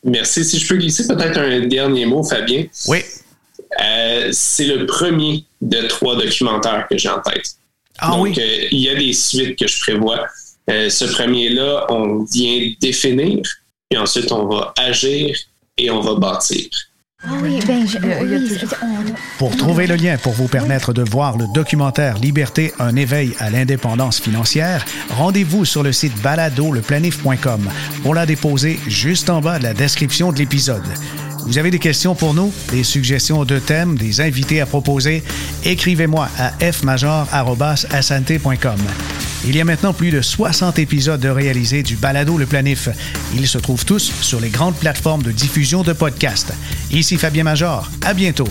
Merci. 0.04 0.44
Si 0.44 0.58
je 0.58 0.68
peux 0.68 0.76
glisser 0.76 1.06
peut-être 1.06 1.38
un 1.38 1.66
dernier 1.66 2.06
mot, 2.06 2.22
Fabien. 2.22 2.64
Oui. 2.88 2.98
Euh, 3.82 4.28
c'est 4.32 4.66
le 4.66 4.86
premier 4.86 5.44
de 5.60 5.86
trois 5.88 6.16
documentaires 6.16 6.86
que 6.88 6.98
j'ai 6.98 7.08
en 7.08 7.20
tête. 7.20 7.56
Ah, 7.98 8.10
Donc, 8.10 8.36
euh, 8.36 8.68
il 8.70 8.80
y 8.80 8.88
a 8.88 8.94
des 8.94 9.12
suites 9.12 9.58
que 9.58 9.66
je 9.66 9.80
prévois. 9.80 10.26
Ce 10.68 11.04
premier-là, 11.12 11.86
on 11.90 12.24
vient 12.24 12.72
définir, 12.80 13.40
et 13.90 13.98
ensuite 13.98 14.32
on 14.32 14.46
va 14.46 14.72
agir 14.78 15.36
et 15.78 15.90
on 15.90 16.00
va 16.00 16.14
bâtir. 16.14 16.68
Ah 17.24 17.34
oui, 17.40 17.60
ben, 17.64 17.86
Pour 19.38 19.56
trouver 19.56 19.86
le 19.86 19.94
lien 19.94 20.16
pour 20.18 20.32
vous 20.32 20.48
permettre 20.48 20.92
de 20.92 21.02
voir 21.02 21.38
le 21.38 21.44
documentaire 21.54 22.18
Liberté, 22.18 22.72
un 22.80 22.96
éveil 22.96 23.32
à 23.38 23.48
l'indépendance 23.48 24.20
financière, 24.20 24.84
rendez-vous 25.10 25.64
sur 25.64 25.84
le 25.84 25.92
site 25.92 26.20
baladoleplanif.com. 26.20 27.70
On 28.04 28.12
l'a 28.12 28.26
déposé 28.26 28.80
juste 28.88 29.30
en 29.30 29.40
bas 29.40 29.60
de 29.60 29.62
la 29.62 29.74
description 29.74 30.32
de 30.32 30.38
l'épisode. 30.38 30.82
Vous 31.44 31.58
avez 31.58 31.70
des 31.70 31.78
questions 31.78 32.14
pour 32.14 32.34
nous, 32.34 32.52
des 32.70 32.84
suggestions 32.84 33.44
de 33.44 33.58
thèmes, 33.58 33.96
des 33.96 34.20
invités 34.20 34.60
à 34.60 34.66
proposer? 34.66 35.22
Écrivez-moi 35.64 36.28
à 36.38 36.52
fmajor.com. 36.72 37.28
Il 39.44 39.56
y 39.56 39.60
a 39.60 39.64
maintenant 39.64 39.92
plus 39.92 40.10
de 40.10 40.22
60 40.22 40.78
épisodes 40.78 41.20
de 41.20 41.28
réalisés 41.28 41.82
du 41.82 41.96
Balado 41.96 42.38
Le 42.38 42.46
Planif. 42.46 42.88
Ils 43.34 43.48
se 43.48 43.58
trouvent 43.58 43.84
tous 43.84 44.12
sur 44.20 44.40
les 44.40 44.50
grandes 44.50 44.76
plateformes 44.76 45.24
de 45.24 45.32
diffusion 45.32 45.82
de 45.82 45.92
podcasts. 45.92 46.52
Ici 46.92 47.16
Fabien 47.16 47.42
Major. 47.42 47.90
À 48.02 48.14
bientôt. 48.14 48.48